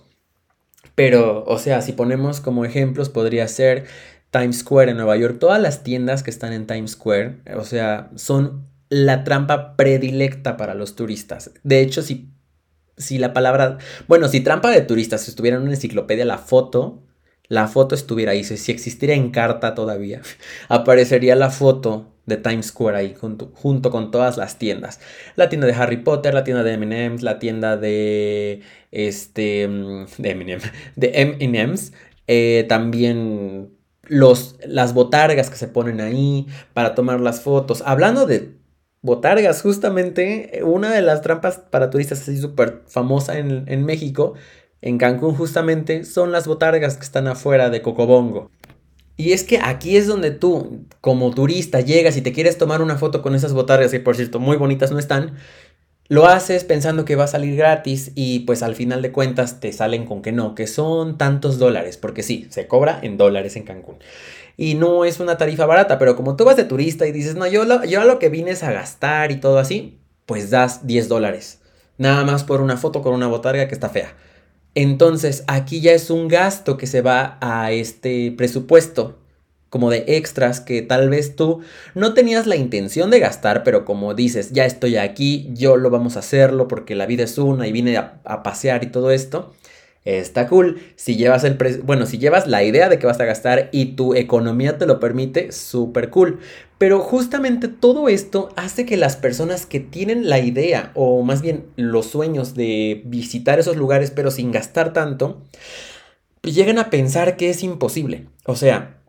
Pero, 0.96 1.44
o 1.46 1.60
sea, 1.60 1.82
si 1.82 1.92
ponemos 1.92 2.40
como 2.40 2.66
ejemplos, 2.66 3.10
podría 3.10 3.48
ser 3.48 3.86
Times 4.32 4.60
Square 4.60 4.92
en 4.92 4.98
Nueva 4.98 5.18
York. 5.18 5.38
Todas 5.40 5.62
las 5.62 5.84
tiendas 5.84 6.24
que 6.24 6.32
están 6.32 6.54
en 6.54 6.68
Times 6.68 6.92
Square, 6.92 7.40
o 7.56 7.64
sea, 7.64 8.10
son 8.16 8.68
la 8.90 9.24
trampa 9.24 9.76
predilecta 9.76 10.58
para 10.58 10.74
los 10.74 10.96
turistas. 10.96 11.52
De 11.64 11.82
hecho, 11.82 12.02
si, 12.02 12.30
si 12.98 13.18
la 13.18 13.34
palabra, 13.34 13.78
bueno, 14.08 14.28
si 14.28 14.40
trampa 14.42 14.72
de 14.72 14.82
turistas 14.82 15.28
estuviera 15.28 15.58
en 15.58 15.64
una 15.64 15.74
enciclopedia, 15.74 16.26
la 16.26 16.38
foto, 16.38 17.04
la 17.48 17.68
foto 17.68 17.96
estuviera 17.96 18.32
ahí. 18.32 18.44
Si 18.44 18.72
existiera 18.72 19.14
en 19.14 19.32
carta 19.32 19.76
todavía, 19.76 20.22
aparecería 20.70 21.36
la 21.36 21.50
foto 21.50 22.17
de 22.28 22.38
Times 22.38 22.68
Square 22.68 22.98
ahí 22.98 23.16
junto, 23.16 23.90
con 23.90 24.12
todas 24.12 24.38
las 24.38 24.60
tiendas. 24.60 25.00
La 25.36 25.50
tienda 25.50 25.66
de 25.66 25.74
Harry 25.74 25.98
Potter, 25.98 26.34
la 26.34 26.44
tienda 26.44 26.64
de 26.64 26.74
M&M's, 26.74 27.24
la 27.24 27.40
tienda 27.40 27.78
de 27.78 28.62
este 28.92 29.68
mm, 29.68 30.06
de 30.20 30.30
M&M, 30.30 30.64
de 30.96 31.12
M&M's, 31.16 31.94
eh, 32.28 32.66
también 32.70 33.72
los, 34.04 34.58
las 34.66 34.94
botargas 34.94 35.50
que 35.50 35.56
se 35.56 35.68
ponen 35.68 36.02
ahí 36.02 36.46
para 36.74 36.94
tomar 36.94 37.20
las 37.20 37.42
fotos. 37.42 37.82
Hablando 37.86 38.28
de, 38.28 38.58
botargas, 39.02 39.62
justamente 39.62 40.62
una 40.64 40.92
de 40.92 41.02
las 41.02 41.22
trampas 41.22 41.58
para 41.58 41.90
turistas 41.90 42.22
así 42.22 42.38
súper 42.38 42.84
famosa 42.88 43.38
en, 43.40 43.64
en 43.68 43.86
México, 43.86 44.34
en 44.82 44.98
Cancún 44.98 45.34
justamente, 45.36 46.04
son 46.04 46.32
las 46.32 46.48
botargas 46.48 46.98
que 46.98 47.04
están 47.04 47.28
afuera 47.28 47.70
de 47.70 47.82
Cocobongo. 47.82 48.52
Y 49.18 49.32
es 49.32 49.44
que 49.44 49.60
aquí 49.64 49.98
es 49.98 50.06
donde 50.06 50.30
tú, 50.30 50.86
como 51.02 51.32
turista, 51.34 51.82
llegas 51.82 52.16
y 52.18 52.22
te 52.22 52.32
quieres 52.32 52.60
tomar 52.60 52.84
una 52.84 52.98
foto 52.98 53.24
con 53.24 53.34
esas 53.34 53.54
botargas, 53.54 53.92
que 53.92 54.00
por 54.00 54.16
cierto 54.16 54.40
muy 54.40 54.58
bonitas 54.58 54.92
no 54.92 55.00
están, 55.00 55.34
lo 56.08 56.28
haces 56.28 56.64
pensando 56.64 57.04
que 57.04 57.16
va 57.16 57.26
a 57.26 57.28
salir 57.28 57.56
gratis 57.58 58.12
y 58.16 58.40
pues 58.42 58.64
al 58.64 58.76
final 58.76 59.02
de 59.02 59.12
cuentas 59.12 59.60
te 59.60 59.74
salen 59.74 60.06
con 60.06 60.22
que 60.22 60.32
no, 60.32 60.56
que 60.56 60.68
son 60.68 61.18
tantos 61.18 61.58
dólares, 61.58 61.98
porque 61.98 62.24
sí, 62.24 62.48
se 62.50 62.68
cobra 62.68 63.00
en 63.02 63.18
dólares 63.18 63.56
en 63.56 63.64
Cancún. 63.64 63.98
Y 64.56 64.76
no 64.76 65.04
es 65.04 65.20
una 65.20 65.38
tarifa 65.38 65.66
barata, 65.66 66.00
pero 66.00 66.16
como 66.16 66.36
tú 66.36 66.46
vas 66.46 66.56
de 66.56 66.64
turista 66.64 67.06
y 67.08 67.12
dices, 67.12 67.36
no, 67.36 67.48
yo, 67.48 67.66
lo, 67.66 67.84
yo 67.86 68.02
a 68.02 68.06
lo 68.06 68.20
que 68.20 68.30
vine 68.30 68.52
es 68.52 68.64
a 68.64 68.72
gastar 68.72 69.32
y 69.32 69.40
todo 69.40 69.60
así, 69.60 70.00
pues 70.26 70.50
das 70.50 70.88
10 70.88 71.10
dólares. 71.10 71.60
Nada 71.98 72.24
más 72.24 72.44
por 72.44 72.62
una 72.62 72.78
foto 72.78 73.02
con 73.02 73.14
una 73.14 73.28
botarga 73.28 73.68
que 73.68 73.74
está 73.74 73.90
fea. 73.90 74.14
Entonces, 74.80 75.44
aquí 75.48 75.82
ya 75.82 75.94
es 75.94 76.12
un 76.12 76.28
gasto 76.28 76.78
que 76.78 76.86
se 76.86 77.02
va 77.02 77.40
a 77.42 77.72
este 77.72 78.32
presupuesto, 78.32 79.18
como 79.72 79.90
de 79.90 80.06
extras 80.08 80.62
que 80.62 80.84
tal 80.84 81.10
vez 81.10 81.36
tú 81.36 81.62
no 81.96 82.14
tenías 82.14 82.46
la 82.46 82.58
intención 82.58 83.10
de 83.10 83.20
gastar, 83.20 83.64
pero 83.64 83.86
como 83.86 84.14
dices, 84.14 84.52
ya 84.52 84.66
estoy 84.66 84.98
aquí, 84.98 85.50
yo 85.56 85.78
lo 85.78 85.90
vamos 85.90 86.16
a 86.16 86.20
hacerlo 86.20 86.68
porque 86.68 86.94
la 86.94 87.08
vida 87.08 87.24
es 87.24 87.40
una 87.40 87.66
y 87.68 87.72
vine 87.72 87.98
a, 87.98 88.22
a 88.24 88.44
pasear 88.44 88.84
y 88.84 88.92
todo 88.92 89.10
esto 89.10 89.52
está 90.08 90.48
cool. 90.48 90.80
Si 90.96 91.18
llevas 91.18 91.44
el 91.44 91.58
bueno, 91.84 92.06
si 92.06 92.18
llevas 92.18 92.48
la 92.48 92.64
idea 92.64 92.88
de 92.88 92.98
que 92.98 93.06
vas 93.06 93.20
a 93.20 93.26
gastar 93.26 93.70
y 93.72 93.96
tu 93.96 94.16
economía 94.16 94.78
te 94.78 94.86
lo 94.86 95.00
permite, 95.00 95.52
súper 95.52 96.10
cool. 96.10 96.40
Pero 96.78 97.00
justamente 97.00 97.68
todo 97.68 98.08
esto 98.08 98.50
hace 98.56 98.86
que 98.86 98.98
las 98.98 99.18
personas 99.18 99.66
que 99.66 99.80
tienen 99.80 100.30
la 100.30 100.40
idea 100.40 100.92
o 100.96 101.24
más 101.24 101.42
bien 101.42 101.66
los 101.76 102.08
sueños 102.08 102.54
de 102.54 103.02
visitar 103.06 103.60
esos 103.60 103.76
lugares 103.76 104.12
pero 104.12 104.32
sin 104.32 104.52
gastar 104.52 104.94
tanto, 104.94 105.42
pues 106.42 106.56
lleguen 106.56 106.80
a 106.80 106.90
pensar 106.90 107.36
que 107.36 107.50
es 107.50 107.64
imposible. 107.64 108.28
O 108.46 108.56
sea, 108.56 109.02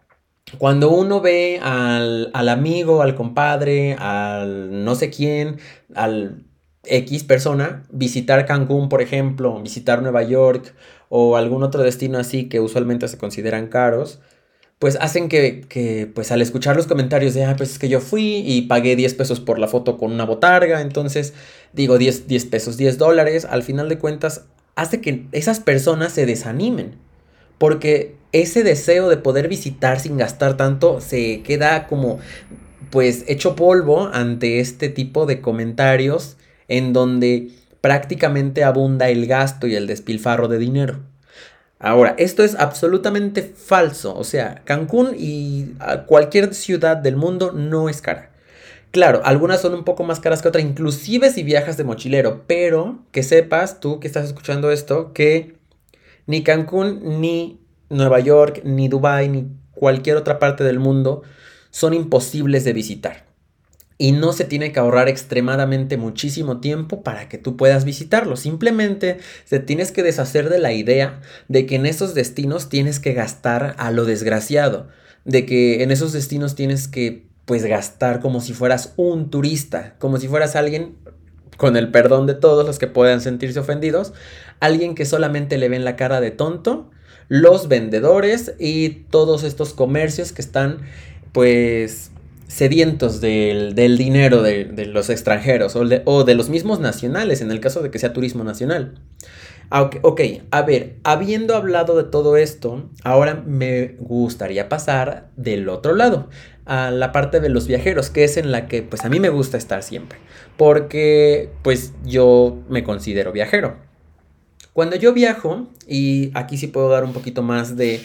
cuando 0.56 0.90
uno 0.90 1.20
ve 1.20 1.60
al, 1.62 2.30
al 2.32 2.48
amigo, 2.48 3.02
al 3.02 3.14
compadre, 3.14 3.94
al 3.94 4.84
no 4.84 4.94
sé 4.94 5.10
quién, 5.10 5.58
al 5.94 6.47
X 6.88 7.24
persona 7.24 7.84
visitar 7.90 8.46
Cancún, 8.46 8.88
por 8.88 9.02
ejemplo, 9.02 9.60
visitar 9.62 10.02
Nueva 10.02 10.22
York 10.22 10.74
o 11.08 11.36
algún 11.36 11.62
otro 11.62 11.82
destino 11.82 12.18
así 12.18 12.48
que 12.48 12.60
usualmente 12.60 13.08
se 13.08 13.18
consideran 13.18 13.68
caros, 13.68 14.20
pues 14.78 14.96
hacen 15.00 15.28
que, 15.28 16.10
pues 16.14 16.30
al 16.30 16.40
escuchar 16.40 16.76
los 16.76 16.86
comentarios 16.86 17.34
de, 17.34 17.44
ah, 17.44 17.54
pues 17.56 17.72
es 17.72 17.78
que 17.78 17.88
yo 17.88 18.00
fui 18.00 18.42
y 18.46 18.62
pagué 18.62 18.94
10 18.94 19.14
pesos 19.14 19.40
por 19.40 19.58
la 19.58 19.66
foto 19.66 19.98
con 19.98 20.12
una 20.12 20.24
botarga, 20.24 20.80
entonces 20.80 21.34
digo 21.72 21.98
10, 21.98 22.28
10 22.28 22.44
pesos, 22.46 22.76
10 22.76 22.96
dólares, 22.98 23.44
al 23.44 23.62
final 23.62 23.88
de 23.88 23.98
cuentas 23.98 24.44
hace 24.76 25.00
que 25.00 25.26
esas 25.32 25.58
personas 25.58 26.12
se 26.12 26.26
desanimen, 26.26 26.94
porque 27.58 28.14
ese 28.30 28.62
deseo 28.62 29.08
de 29.08 29.16
poder 29.16 29.48
visitar 29.48 29.98
sin 29.98 30.16
gastar 30.16 30.56
tanto 30.56 31.00
se 31.00 31.42
queda 31.42 31.88
como 31.88 32.20
pues 32.90 33.24
hecho 33.26 33.56
polvo 33.56 34.08
ante 34.12 34.60
este 34.60 34.88
tipo 34.88 35.26
de 35.26 35.40
comentarios 35.40 36.37
en 36.68 36.92
donde 36.92 37.50
prácticamente 37.80 38.64
abunda 38.64 39.08
el 39.08 39.26
gasto 39.26 39.66
y 39.66 39.74
el 39.74 39.86
despilfarro 39.86 40.48
de 40.48 40.58
dinero. 40.58 41.00
Ahora, 41.80 42.14
esto 42.18 42.42
es 42.42 42.56
absolutamente 42.56 43.42
falso, 43.42 44.16
o 44.16 44.24
sea, 44.24 44.62
Cancún 44.64 45.14
y 45.16 45.74
cualquier 46.06 46.52
ciudad 46.54 46.96
del 46.96 47.16
mundo 47.16 47.52
no 47.52 47.88
es 47.88 48.02
cara. 48.02 48.32
Claro, 48.90 49.20
algunas 49.24 49.60
son 49.60 49.74
un 49.74 49.84
poco 49.84 50.02
más 50.02 50.18
caras 50.18 50.42
que 50.42 50.48
otras, 50.48 50.64
inclusive 50.64 51.30
si 51.30 51.42
viajas 51.42 51.76
de 51.76 51.84
mochilero, 51.84 52.42
pero 52.46 52.98
que 53.12 53.22
sepas 53.22 53.80
tú 53.80 54.00
que 54.00 54.08
estás 54.08 54.26
escuchando 54.26 54.72
esto, 54.72 55.12
que 55.12 55.56
ni 56.26 56.42
Cancún, 56.42 57.20
ni 57.20 57.60
Nueva 57.90 58.18
York, 58.18 58.62
ni 58.64 58.88
Dubai, 58.88 59.28
ni 59.28 59.46
cualquier 59.72 60.16
otra 60.16 60.38
parte 60.38 60.64
del 60.64 60.80
mundo 60.80 61.22
son 61.70 61.94
imposibles 61.94 62.64
de 62.64 62.72
visitar 62.72 63.27
y 63.98 64.12
no 64.12 64.32
se 64.32 64.44
tiene 64.44 64.70
que 64.70 64.78
ahorrar 64.78 65.08
extremadamente 65.08 65.96
muchísimo 65.96 66.60
tiempo 66.60 67.02
para 67.02 67.28
que 67.28 67.36
tú 67.36 67.56
puedas 67.56 67.84
visitarlo. 67.84 68.36
Simplemente 68.36 69.18
te 69.48 69.58
tienes 69.58 69.90
que 69.90 70.04
deshacer 70.04 70.48
de 70.48 70.60
la 70.60 70.72
idea 70.72 71.20
de 71.48 71.66
que 71.66 71.74
en 71.74 71.84
esos 71.84 72.14
destinos 72.14 72.68
tienes 72.68 73.00
que 73.00 73.12
gastar 73.12 73.74
a 73.76 73.90
lo 73.90 74.04
desgraciado, 74.04 74.86
de 75.24 75.44
que 75.44 75.82
en 75.82 75.90
esos 75.90 76.12
destinos 76.12 76.54
tienes 76.54 76.86
que 76.86 77.26
pues 77.44 77.64
gastar 77.64 78.20
como 78.20 78.40
si 78.40 78.52
fueras 78.52 78.92
un 78.96 79.30
turista, 79.30 79.96
como 79.98 80.18
si 80.18 80.28
fueras 80.28 80.54
alguien 80.54 80.94
con 81.56 81.76
el 81.76 81.90
perdón 81.90 82.26
de 82.26 82.34
todos 82.34 82.64
los 82.64 82.78
que 82.78 82.86
puedan 82.86 83.20
sentirse 83.20 83.58
ofendidos, 83.58 84.12
alguien 84.60 84.94
que 84.94 85.06
solamente 85.06 85.58
le 85.58 85.68
ven 85.68 85.84
la 85.84 85.96
cara 85.96 86.20
de 86.20 86.30
tonto, 86.30 86.90
los 87.26 87.66
vendedores 87.66 88.54
y 88.60 88.90
todos 89.10 89.42
estos 89.42 89.72
comercios 89.74 90.32
que 90.32 90.40
están 90.40 90.82
pues 91.32 92.12
sedientos 92.48 93.20
del, 93.20 93.74
dinero 93.74 94.42
de, 94.42 94.86
los 94.86 95.10
extranjeros 95.10 95.76
o 95.76 96.24
de, 96.24 96.34
los 96.34 96.48
mismos 96.48 96.80
nacionales, 96.80 97.40
en 97.40 97.50
el 97.50 97.60
caso 97.60 97.82
de 97.82 97.90
que 97.90 97.98
sea 97.98 98.12
turismo 98.12 98.42
nacional. 98.42 98.94
Ah, 99.70 99.90
ok, 100.00 100.20
a 100.50 100.62
ver, 100.62 100.96
habiendo 101.04 101.54
hablado 101.54 101.96
de 101.96 102.04
todo 102.04 102.38
esto, 102.38 102.88
ahora 103.04 103.34
me 103.46 103.96
gustaría 103.98 104.70
pasar 104.70 105.28
del 105.36 105.68
otro 105.68 105.94
lado, 105.94 106.30
a 106.64 106.90
la 106.90 107.12
parte 107.12 107.40
de 107.40 107.50
los 107.50 107.66
viajeros, 107.66 108.08
que 108.08 108.24
es 108.24 108.38
en 108.38 108.50
la 108.50 108.66
que 108.66 108.82
pues 108.82 109.04
a 109.04 109.10
mí 109.10 109.20
me 109.20 109.28
gusta 109.28 109.58
estar 109.58 109.82
siempre, 109.82 110.18
porque 110.56 111.50
pues 111.62 111.92
yo 112.04 112.58
me 112.70 112.82
considero 112.82 113.30
viajero. 113.30 113.76
Cuando 114.72 114.96
yo 114.96 115.12
viajo, 115.12 115.68
y 115.86 116.30
aquí 116.32 116.56
sí 116.56 116.68
puedo 116.68 116.88
dar 116.88 117.04
un 117.04 117.12
poquito 117.12 117.42
más 117.42 117.76
de 117.76 118.00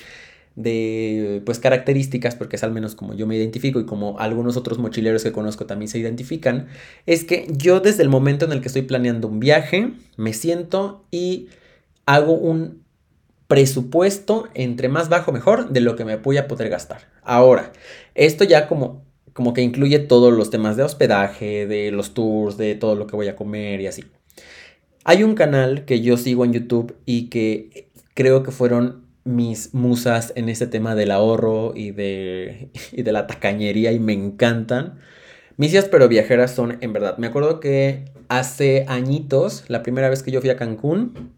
de 0.56 1.42
pues 1.46 1.60
características, 1.60 2.36
porque 2.36 2.56
es 2.56 2.64
al 2.64 2.72
menos 2.72 2.96
como 2.96 3.14
yo 3.14 3.26
me 3.28 3.36
identifico 3.36 3.80
y 3.80 3.86
como 3.86 4.20
algunos 4.20 4.58
otros 4.58 4.78
mochileros 4.78 5.24
que 5.24 5.32
conozco 5.32 5.66
también 5.66 5.90
se 5.90 6.00
identifican, 6.00 6.68
es 7.06 7.24
que 7.24 7.48
yo 7.50 7.80
desde 7.80 8.04
el 8.04 8.10
momento 8.10 8.46
en 8.46 8.52
el 8.52 8.62
que 8.62 8.68
estoy 8.68 8.84
planeando 8.84 9.28
un 9.28 9.40
viaje, 9.40 9.94
me 10.18 10.34
siento 10.34 11.06
y 11.12 11.48
hago 12.06 12.34
un 12.34 12.84
presupuesto 13.48 14.48
entre 14.54 14.90
más 14.90 15.10
bajo 15.10 15.32
mejor 15.32 15.70
de 15.70 15.82
lo 15.82 15.96
que 15.96 16.06
me 16.06 16.16
voy 16.18 16.38
a 16.38 16.48
poder 16.48 16.70
gastar. 16.70 17.02
Ahora, 17.24 17.72
esto 18.16 18.44
ya 18.44 18.68
como 18.68 19.04
como 19.34 19.54
que 19.54 19.62
incluye 19.62 20.00
todos 20.00 20.32
los 20.32 20.50
temas 20.50 20.78
de 20.78 20.84
hospedaje, 20.84 21.68
de 21.68 21.92
los 21.92 22.14
tours, 22.14 22.56
de 22.58 22.76
todo 22.76 22.96
lo 22.96 23.08
que 23.08 23.16
voy 23.16 23.28
a 23.28 23.36
comer 23.36 23.82
y 23.82 23.88
así. 23.88 24.06
Hay 25.04 25.24
un 25.24 25.36
canal 25.36 25.86
que 25.86 26.02
yo 26.02 26.18
sigo 26.18 26.46
en 26.46 26.54
YouTube 26.54 26.96
y 27.06 27.30
que 27.30 27.90
creo 28.14 28.44
que 28.44 28.52
fueron 28.52 29.03
mis 29.24 29.74
musas 29.74 30.34
en 30.36 30.50
este 30.50 30.68
tema 30.68 30.96
del 30.96 31.12
ahorro 31.12 31.74
y 31.76 31.92
de, 31.92 32.70
y 32.92 33.04
de 33.04 33.12
la 33.12 33.28
tacañería 33.28 33.92
y 33.92 34.00
me 34.00 34.14
encantan. 34.14 35.00
Misias 35.58 35.86
pero 35.86 36.08
viajeras 36.08 36.54
son 36.54 36.78
en 36.82 36.94
verdad. 36.94 37.18
Me 37.18 37.28
acuerdo 37.28 37.60
que 37.60 38.06
hace 38.28 38.86
añitos, 38.88 39.66
la 39.68 39.84
primera 39.84 40.10
vez 40.10 40.24
que 40.24 40.32
yo 40.32 40.42
fui 40.42 40.50
a 40.50 40.58
Cancún, 40.58 41.34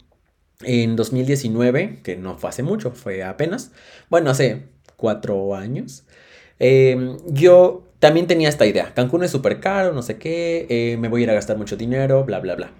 en 0.62 0.96
2019, 0.96 2.00
que 2.04 2.16
no 2.16 2.38
fue 2.38 2.50
hace 2.50 2.64
mucho, 2.64 2.92
fue 2.92 3.24
apenas, 3.24 3.72
bueno, 4.10 4.30
hace 4.30 4.64
cuatro 4.96 5.56
años, 5.56 6.06
em, 6.60 7.18
yo 7.28 7.84
también 8.00 8.28
tenía 8.28 8.50
esta 8.50 8.66
idea. 8.66 8.94
Cancún 8.94 9.24
es 9.24 9.32
súper 9.32 9.60
caro, 9.60 9.94
no 9.94 10.02
sé 10.02 10.18
qué, 10.18 10.66
eh, 10.70 10.98
me 10.98 11.10
voy 11.10 11.22
a 11.22 11.24
ir 11.24 11.30
a 11.32 11.34
gastar 11.34 11.58
mucho 11.58 11.76
dinero, 11.76 12.24
bla, 12.24 12.40
bla, 12.40 12.56
bla. 12.56 12.72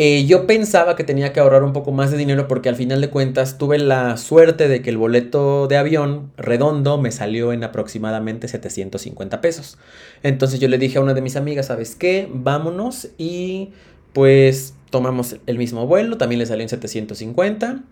Eh, 0.00 0.26
yo 0.26 0.46
pensaba 0.46 0.94
que 0.94 1.02
tenía 1.02 1.32
que 1.32 1.40
ahorrar 1.40 1.64
un 1.64 1.72
poco 1.72 1.90
más 1.90 2.12
de 2.12 2.16
dinero 2.16 2.46
porque 2.46 2.68
al 2.68 2.76
final 2.76 3.00
de 3.00 3.10
cuentas 3.10 3.58
tuve 3.58 3.78
la 3.78 4.16
suerte 4.16 4.68
de 4.68 4.80
que 4.80 4.90
el 4.90 4.96
boleto 4.96 5.66
de 5.66 5.76
avión 5.76 6.30
redondo 6.36 6.98
me 6.98 7.10
salió 7.10 7.52
en 7.52 7.64
aproximadamente 7.64 8.46
750 8.46 9.40
pesos. 9.40 9.76
Entonces 10.22 10.60
yo 10.60 10.68
le 10.68 10.78
dije 10.78 10.98
a 10.98 11.00
una 11.00 11.14
de 11.14 11.20
mis 11.20 11.34
amigas, 11.34 11.66
¿sabes 11.66 11.96
qué? 11.96 12.28
Vámonos 12.32 13.08
y 13.18 13.70
pues 14.12 14.74
tomamos 14.90 15.38
el 15.46 15.58
mismo 15.58 15.84
vuelo, 15.88 16.16
también 16.16 16.38
le 16.38 16.46
salió 16.46 16.62
en 16.62 16.68
750 16.68 17.82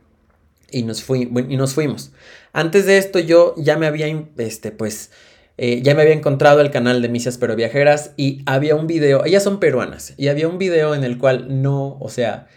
y 0.71 0.85
nos, 0.85 1.05
y 1.11 1.57
nos 1.57 1.75
fuimos. 1.75 2.13
Antes 2.53 2.87
de 2.87 2.99
esto 2.99 3.19
yo 3.19 3.57
ya 3.57 3.77
me 3.79 3.89
había, 3.89 4.07
este, 4.39 4.71
pues 4.71 5.11
eh, 5.59 5.81
ya 5.83 5.95
me 5.95 6.03
había 6.03 6.15
encontrado 6.15 6.61
el 6.61 6.71
canal 6.71 7.01
de 7.03 7.09
Misias 7.09 7.39
Pero 7.39 7.57
Viajeras 7.57 8.13
y 8.17 8.43
había 8.47 8.75
un 8.75 8.87
video, 8.87 9.25
ellas 9.25 9.43
son 9.43 9.61
peruanas, 9.61 10.15
y 10.17 10.29
había 10.29 10.49
un 10.49 10.59
video 10.59 10.95
en 10.95 11.05
el 11.05 11.19
cual 11.19 11.63
no, 11.63 11.99
o 11.99 12.09
sea, 12.09 12.49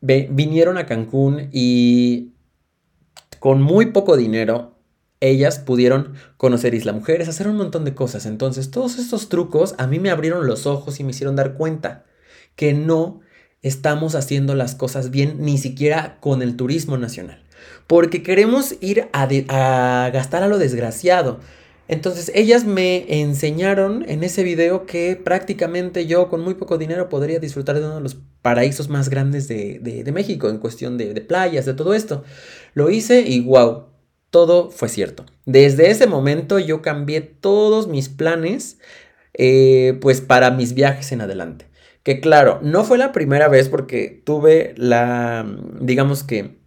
vinieron 0.00 0.78
a 0.78 0.86
Cancún 0.86 1.48
y 1.52 2.32
con 3.38 3.62
muy 3.62 3.86
poco 3.86 4.16
dinero 4.16 4.78
ellas 5.22 5.60
pudieron 5.60 6.14
conocer 6.36 6.74
Isla 6.74 6.92
Mujeres, 6.92 7.28
hacer 7.28 7.46
un 7.46 7.56
montón 7.56 7.84
de 7.84 7.94
cosas. 7.94 8.26
Entonces, 8.26 8.72
todos 8.72 8.98
estos 8.98 9.28
trucos 9.28 9.76
a 9.78 9.86
mí 9.86 10.00
me 10.00 10.10
abrieron 10.10 10.48
los 10.48 10.66
ojos 10.66 10.98
y 10.98 11.04
me 11.04 11.12
hicieron 11.12 11.36
dar 11.36 11.54
cuenta 11.54 12.04
que 12.56 12.74
no 12.74 13.20
estamos 13.62 14.16
haciendo 14.16 14.56
las 14.56 14.74
cosas 14.74 15.10
bien 15.10 15.36
ni 15.38 15.58
siquiera 15.58 16.18
con 16.20 16.42
el 16.42 16.56
turismo 16.56 16.98
nacional. 16.98 17.44
Porque 17.86 18.24
queremos 18.24 18.74
ir 18.80 19.08
a 19.12 20.10
gastar 20.12 20.42
a 20.42 20.48
lo 20.48 20.58
desgraciado. 20.58 21.38
Entonces 21.88 22.30
ellas 22.34 22.64
me 22.64 23.20
enseñaron 23.20 24.04
en 24.08 24.22
ese 24.22 24.42
video 24.42 24.86
que 24.86 25.20
prácticamente 25.22 26.06
yo 26.06 26.28
con 26.28 26.40
muy 26.40 26.54
poco 26.54 26.78
dinero 26.78 27.08
podría 27.08 27.38
disfrutar 27.38 27.78
de 27.78 27.84
uno 27.84 27.96
de 27.96 28.00
los 28.00 28.16
paraísos 28.40 28.88
más 28.88 29.08
grandes 29.08 29.48
de, 29.48 30.10
México 30.12 30.48
en 30.48 30.58
cuestión 30.58 30.96
de, 30.96 31.20
playas, 31.20 31.66
de 31.66 31.74
todo 31.74 31.94
esto. 31.94 32.24
Lo 32.74 32.88
hice 32.90 33.22
y 33.22 33.40
wow, 33.40 33.86
todo 34.30 34.70
fue 34.70 34.88
cierto. 34.88 35.26
Desde 35.44 35.90
ese 35.90 36.06
momento 36.06 36.58
yo 36.58 36.82
cambié 36.82 37.20
todos 37.20 37.88
mis 37.88 38.08
planes 38.08 38.78
eh, 39.34 39.98
pues 40.00 40.20
para 40.20 40.50
mis 40.50 40.74
viajes 40.74 41.10
en 41.12 41.20
adelante. 41.20 41.66
Que 42.02 42.20
claro, 42.20 42.58
no 42.62 42.84
fue 42.84 42.98
la 42.98 43.12
primera 43.12 43.48
vez 43.48 43.68
porque 43.68 44.22
tuve 44.24 44.74
la, 44.76 45.46
digamos 45.80 46.24
que 46.24 46.61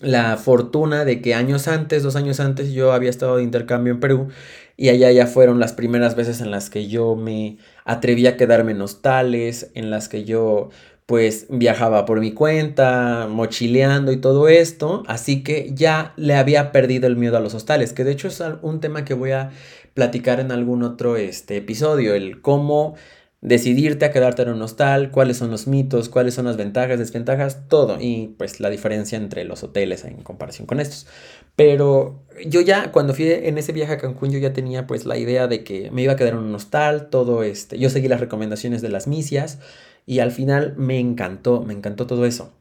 la 0.00 0.36
fortuna 0.36 1.04
de 1.04 1.20
que 1.20 1.34
años 1.34 1.68
antes, 1.68 2.02
dos 2.02 2.16
años 2.16 2.40
antes, 2.40 2.72
yo 2.72 2.92
había 2.92 3.10
estado 3.10 3.36
de 3.36 3.42
intercambio 3.42 3.92
en 3.92 4.00
Perú 4.00 4.28
y 4.76 4.90
allá 4.90 5.10
ya 5.10 5.26
fueron 5.26 5.60
las 5.60 5.72
primeras 5.72 6.16
veces 6.16 6.40
en 6.40 6.50
las 6.50 6.70
que 6.70 6.86
yo 6.86 7.16
me 7.16 7.58
atreví 7.84 8.26
a 8.26 8.36
quedarme 8.36 8.72
en 8.72 8.82
hostales, 8.82 9.70
en 9.74 9.90
las 9.90 10.08
que 10.08 10.24
yo 10.24 10.70
pues 11.06 11.46
viajaba 11.48 12.04
por 12.04 12.18
mi 12.20 12.32
cuenta, 12.32 13.28
mochileando 13.30 14.10
y 14.10 14.16
todo 14.16 14.48
esto, 14.48 15.04
así 15.06 15.44
que 15.44 15.70
ya 15.72 16.12
le 16.16 16.34
había 16.34 16.72
perdido 16.72 17.06
el 17.06 17.16
miedo 17.16 17.36
a 17.36 17.40
los 17.40 17.54
hostales, 17.54 17.92
que 17.92 18.02
de 18.02 18.10
hecho 18.10 18.26
es 18.26 18.42
un 18.62 18.80
tema 18.80 19.04
que 19.04 19.14
voy 19.14 19.30
a 19.30 19.50
platicar 19.94 20.40
en 20.40 20.50
algún 20.50 20.82
otro 20.82 21.16
este, 21.16 21.56
episodio, 21.56 22.14
el 22.14 22.42
cómo 22.42 22.96
decidirte 23.40 24.04
a 24.04 24.10
quedarte 24.10 24.42
en 24.42 24.48
un 24.48 24.62
hostal, 24.62 25.10
cuáles 25.10 25.36
son 25.36 25.50
los 25.50 25.66
mitos, 25.66 26.08
cuáles 26.08 26.34
son 26.34 26.46
las 26.46 26.56
ventajas, 26.56 26.98
desventajas, 26.98 27.68
todo. 27.68 27.98
Y 28.00 28.34
pues 28.38 28.60
la 28.60 28.70
diferencia 28.70 29.18
entre 29.18 29.44
los 29.44 29.62
hoteles 29.62 30.04
en 30.04 30.22
comparación 30.22 30.66
con 30.66 30.80
estos. 30.80 31.06
Pero 31.54 32.24
yo 32.46 32.60
ya 32.60 32.92
cuando 32.92 33.14
fui 33.14 33.30
en 33.30 33.58
ese 33.58 33.72
viaje 33.72 33.94
a 33.94 33.98
Cancún 33.98 34.30
yo 34.30 34.38
ya 34.38 34.52
tenía 34.52 34.86
pues 34.86 35.06
la 35.06 35.16
idea 35.16 35.46
de 35.46 35.64
que 35.64 35.90
me 35.90 36.02
iba 36.02 36.14
a 36.14 36.16
quedar 36.16 36.34
en 36.34 36.40
un 36.40 36.54
hostal, 36.54 37.08
todo 37.08 37.42
este. 37.42 37.78
Yo 37.78 37.90
seguí 37.90 38.08
las 38.08 38.20
recomendaciones 38.20 38.82
de 38.82 38.88
las 38.88 39.06
misias 39.06 39.58
y 40.06 40.20
al 40.20 40.30
final 40.32 40.74
me 40.76 40.98
encantó, 40.98 41.62
me 41.62 41.74
encantó 41.74 42.06
todo 42.06 42.26
eso. 42.26 42.52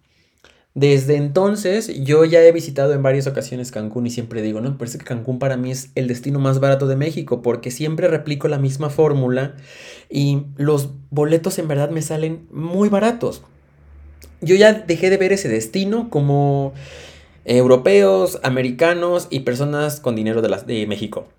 Desde 0.76 1.16
entonces 1.16 2.04
yo 2.04 2.26
ya 2.26 2.44
he 2.44 2.52
visitado 2.52 2.94
en 2.94 3.02
varias 3.02 3.28
ocasiones 3.28 3.72
Cancún 3.72 4.08
y 4.08 4.10
siempre 4.10 4.42
digo, 4.42 4.60
no, 4.60 4.78
parece 4.78 4.98
que 4.98 5.06
Cancún 5.06 5.40
para 5.40 5.56
mí 5.56 5.72
es 5.72 5.90
el 5.96 6.10
destino 6.10 6.38
más 6.38 6.60
barato 6.60 6.86
de 6.86 6.98
México 6.98 7.42
porque 7.42 7.72
siempre 7.72 8.10
replico 8.10 8.50
la 8.50 8.60
misma 8.60 8.90
fórmula 8.90 9.56
y 10.10 10.44
los 10.58 10.90
boletos 11.12 11.60
en 11.60 11.70
verdad 11.70 11.92
me 11.92 12.02
salen 12.02 12.46
muy 12.52 12.90
baratos. 12.90 13.42
Yo 14.42 14.56
ya 14.56 14.74
dejé 14.74 15.10
de 15.10 15.16
ver 15.16 15.32
ese 15.32 15.48
destino 15.48 16.10
como 16.10 16.74
europeos, 17.46 18.42
americanos 18.44 19.28
y 19.30 19.40
personas 19.42 20.02
con 20.02 20.18
dinero 20.18 20.42
de, 20.42 20.58
de 20.68 20.88
México. 20.88 21.30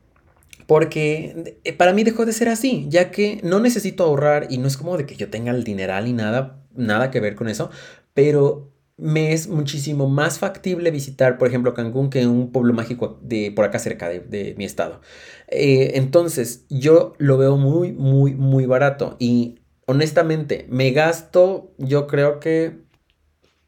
Porque 0.66 1.58
para 1.76 1.92
mí 1.92 2.04
dejó 2.04 2.24
de 2.24 2.32
ser 2.32 2.48
así, 2.48 2.86
ya 2.88 3.10
que 3.10 3.40
no 3.42 3.60
necesito 3.60 4.04
ahorrar 4.04 4.46
y 4.48 4.56
no 4.56 4.66
es 4.66 4.78
como 4.78 4.96
de 4.96 5.04
que 5.04 5.14
yo 5.14 5.28
tenga 5.28 5.52
el 5.52 5.62
dineral 5.62 6.08
y 6.08 6.14
nada, 6.14 6.62
nada 6.74 7.10
que 7.10 7.20
ver 7.20 7.34
con 7.34 7.48
eso, 7.48 7.70
pero 8.14 8.72
me 8.98 9.32
es 9.32 9.48
muchísimo 9.48 10.08
más 10.08 10.38
factible 10.38 10.90
visitar, 10.90 11.38
por 11.38 11.48
ejemplo, 11.48 11.74
Cancún 11.74 12.08
que 12.10 12.26
un 12.26 12.50
pueblo 12.50 12.72
mágico 12.72 13.18
de 13.22 13.52
por 13.54 13.64
acá 13.64 13.78
cerca 13.78 14.08
de, 14.08 14.54
mi 14.56 14.64
estado. 14.64 15.00
Eh, 15.48 15.92
entonces, 15.94 16.64
yo 16.70 17.14
lo 17.18 17.36
veo 17.36 17.56
muy, 17.56 17.92
muy, 17.92 18.34
muy 18.34 18.66
barato 18.66 19.16
y 19.18 19.60
honestamente 19.86 20.66
me 20.70 20.90
gasto, 20.92 21.72
yo 21.78 22.06
creo 22.06 22.40
que 22.40 22.86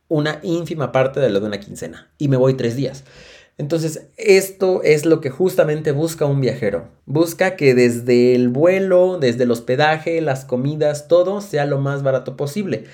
una 0.08 0.40
ínfima 0.42 0.92
parte 0.92 1.20
de 1.20 1.28
lo 1.28 1.40
de 1.40 1.46
una 1.46 1.60
quincena 1.60 2.10
y 2.18 2.28
me 2.28 2.38
voy 2.38 2.54
tres 2.54 2.74
días. 2.76 3.04
Entonces, 3.58 4.06
esto 4.16 4.82
es 4.84 5.04
lo 5.04 5.20
que 5.20 5.30
justamente 5.30 5.90
busca 5.90 6.26
un 6.26 6.40
viajero. 6.40 6.88
Busca 7.06 7.56
que 7.56 7.74
desde 7.74 8.36
el 8.36 8.48
vuelo, 8.48 9.18
desde 9.18 9.42
el 9.42 9.50
hospedaje, 9.50 10.20
las 10.20 10.44
comidas, 10.44 11.08
todo 11.08 11.40
sea 11.40 11.66
lo 11.66 11.80
más 11.80 12.04
barato 12.04 12.36
posible. 12.36 12.84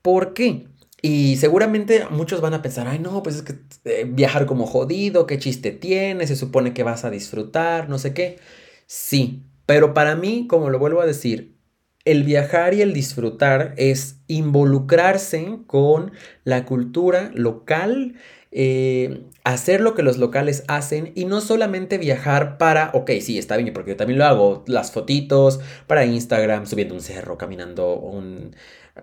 ¿Por 0.00 0.32
qué? 0.32 0.66
Y 1.06 1.36
seguramente 1.36 2.06
muchos 2.08 2.40
van 2.40 2.54
a 2.54 2.62
pensar, 2.62 2.88
ay 2.88 2.98
no, 2.98 3.22
pues 3.22 3.36
es 3.36 3.42
que 3.42 3.56
eh, 3.84 4.06
viajar 4.08 4.46
como 4.46 4.64
jodido, 4.64 5.26
qué 5.26 5.38
chiste 5.38 5.70
tiene, 5.70 6.26
se 6.26 6.34
supone 6.34 6.72
que 6.72 6.82
vas 6.82 7.04
a 7.04 7.10
disfrutar, 7.10 7.90
no 7.90 7.98
sé 7.98 8.14
qué. 8.14 8.38
Sí, 8.86 9.42
pero 9.66 9.92
para 9.92 10.16
mí, 10.16 10.46
como 10.48 10.70
lo 10.70 10.78
vuelvo 10.78 11.02
a 11.02 11.06
decir, 11.06 11.58
el 12.06 12.24
viajar 12.24 12.72
y 12.72 12.80
el 12.80 12.94
disfrutar 12.94 13.74
es 13.76 14.20
involucrarse 14.28 15.58
con 15.66 16.12
la 16.42 16.64
cultura 16.64 17.30
local, 17.34 18.14
eh, 18.50 19.26
hacer 19.44 19.82
lo 19.82 19.94
que 19.94 20.02
los 20.02 20.16
locales 20.16 20.64
hacen 20.68 21.12
y 21.14 21.26
no 21.26 21.42
solamente 21.42 21.98
viajar 21.98 22.56
para, 22.56 22.92
ok, 22.94 23.10
sí, 23.20 23.36
está 23.36 23.58
bien, 23.58 23.74
porque 23.74 23.90
yo 23.90 23.96
también 23.98 24.18
lo 24.18 24.24
hago, 24.24 24.64
las 24.68 24.90
fotitos 24.90 25.60
para 25.86 26.06
Instagram, 26.06 26.64
subiendo 26.64 26.94
un 26.94 27.02
cerro, 27.02 27.36
caminando 27.36 27.94
un, 27.96 28.54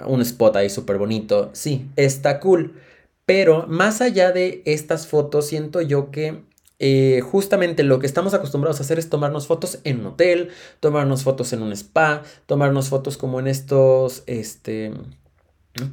un 0.05 0.21
spot 0.21 0.55
ahí 0.55 0.69
súper 0.69 0.97
bonito. 0.97 1.49
Sí, 1.53 1.89
está 1.95 2.39
cool. 2.39 2.79
Pero 3.25 3.65
más 3.67 4.01
allá 4.01 4.31
de 4.31 4.61
estas 4.65 5.07
fotos, 5.07 5.47
siento 5.47 5.81
yo 5.81 6.11
que 6.11 6.43
eh, 6.79 7.21
justamente 7.21 7.83
lo 7.83 7.99
que 7.99 8.07
estamos 8.07 8.33
acostumbrados 8.33 8.79
a 8.79 8.83
hacer 8.83 8.97
es 8.97 9.09
tomarnos 9.09 9.47
fotos 9.47 9.79
en 9.83 9.99
un 9.99 10.07
hotel, 10.07 10.49
tomarnos 10.79 11.23
fotos 11.23 11.53
en 11.53 11.61
un 11.61 11.71
spa, 11.73 12.23
tomarnos 12.47 12.89
fotos 12.89 13.17
como 13.17 13.39
en 13.39 13.47
estos, 13.47 14.23
este, 14.25 14.91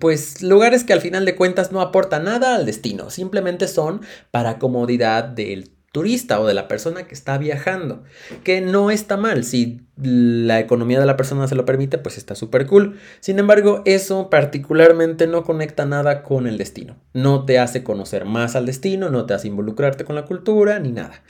pues 0.01 0.43
lugares 0.43 0.85
que 0.85 0.95
al 0.95 1.03
final 1.03 1.27
de 1.27 1.37
cuentas 1.37 1.73
no 1.73 1.83
aportan 1.83 2.25
nada 2.25 2.57
al 2.57 2.65
destino, 2.65 3.11
simplemente 3.11 3.69
son 3.69 4.01
para 4.31 4.59
comodidad 4.59 5.25
del 5.25 5.71
turista 5.99 6.39
o 6.39 6.47
de 6.47 6.55
la 6.55 6.69
persona 6.69 7.09
que 7.09 7.15
está 7.15 7.39
viajando, 7.39 8.05
que 8.45 8.61
no 8.61 8.93
está 8.93 9.17
mal, 9.17 9.43
si 9.43 9.81
la 10.01 10.61
economía 10.61 11.01
de 11.01 11.07
la 11.07 11.17
persona 11.17 11.49
se 11.49 11.57
lo 11.57 11.65
permite, 11.65 11.99
pues 11.99 12.19
está 12.19 12.37
súper 12.37 12.69
cool. 12.69 13.01
Sin 13.19 13.41
embargo, 13.41 13.83
eso 13.85 14.31
particularmente 14.31 15.27
no 15.27 15.43
conecta 15.43 15.87
nada 15.87 16.23
con 16.23 16.47
el 16.47 16.57
destino, 16.57 16.95
no 17.15 17.47
te 17.47 17.59
hace 17.59 17.83
conocer 17.83 18.27
más 18.27 18.55
al 18.55 18.65
destino, 18.65 19.11
no 19.11 19.27
te 19.27 19.35
hace 19.35 19.49
involucrarte 19.49 20.05
con 20.05 20.15
la 20.15 20.25
cultura 20.25 20.79
ni 20.79 20.93
nada. 20.93 21.21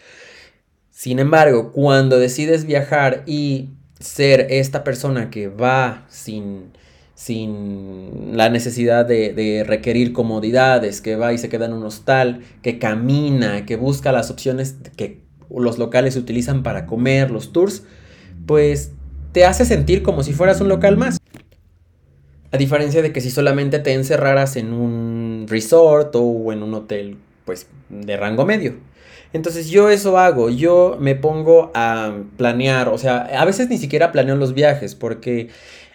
Sin 0.91 1.19
embargo, 1.19 1.73
cuando 1.73 2.19
decides 2.19 2.67
viajar 2.67 3.23
y 3.25 3.71
ser 4.01 4.49
esta 4.51 4.85
persona 4.85 5.31
que 5.31 5.49
va 5.49 6.05
sin 6.11 6.73
sin 7.19 8.37
la 8.37 8.49
necesidad 8.49 9.05
de, 9.05 9.65
requerir 9.67 10.13
comodidades, 10.13 11.01
que 11.01 11.17
va 11.17 11.33
y 11.33 11.39
se 11.39 11.49
queda 11.49 11.67
en 11.67 11.73
un 11.73 11.83
hostal, 11.83 12.43
que 12.63 12.79
camina, 12.79 13.67
que 13.67 13.75
busca 13.75 14.13
las 14.13 14.31
opciones 14.31 14.77
que 14.97 15.25
los 15.51 15.79
locales 15.79 16.15
utilizan 16.15 16.63
para 16.63 16.87
comer, 16.87 17.33
los 17.33 17.53
tours, 17.53 17.83
pues 18.47 18.93
te 19.33 19.45
hace 19.45 19.65
sentir 19.65 20.05
como 20.05 20.23
si 20.23 20.33
fueras 20.33 20.61
un 20.61 20.69
local 20.69 20.97
más. 20.97 21.19
A 22.53 22.57
diferencia 22.57 23.03
de 23.03 23.13
que 23.13 23.21
si 23.21 23.33
solamente 23.33 23.81
te 23.81 23.95
encerraras 23.95 24.55
en 24.55 24.73
un 24.73 25.47
resort 25.49 26.15
o 26.15 26.53
en 26.53 26.63
un 26.63 26.73
hotel, 26.73 27.17
pues 27.45 27.67
de 27.89 28.17
rango 28.17 28.47
medio. 28.47 28.77
Entonces 29.33 29.69
yo 29.71 29.91
eso 29.91 30.19
hago, 30.19 30.51
yo 30.51 30.97
me 31.01 31.17
pongo 31.17 31.73
a 31.75 32.15
planear, 32.37 32.89
o 32.89 32.97
sea, 32.97 33.23
a 33.39 33.45
veces 33.45 33.69
ni 33.69 33.77
siquiera 33.77 34.13
planeo 34.13 34.37
los 34.37 34.55
viajes 34.55 34.95
porque 34.95 35.49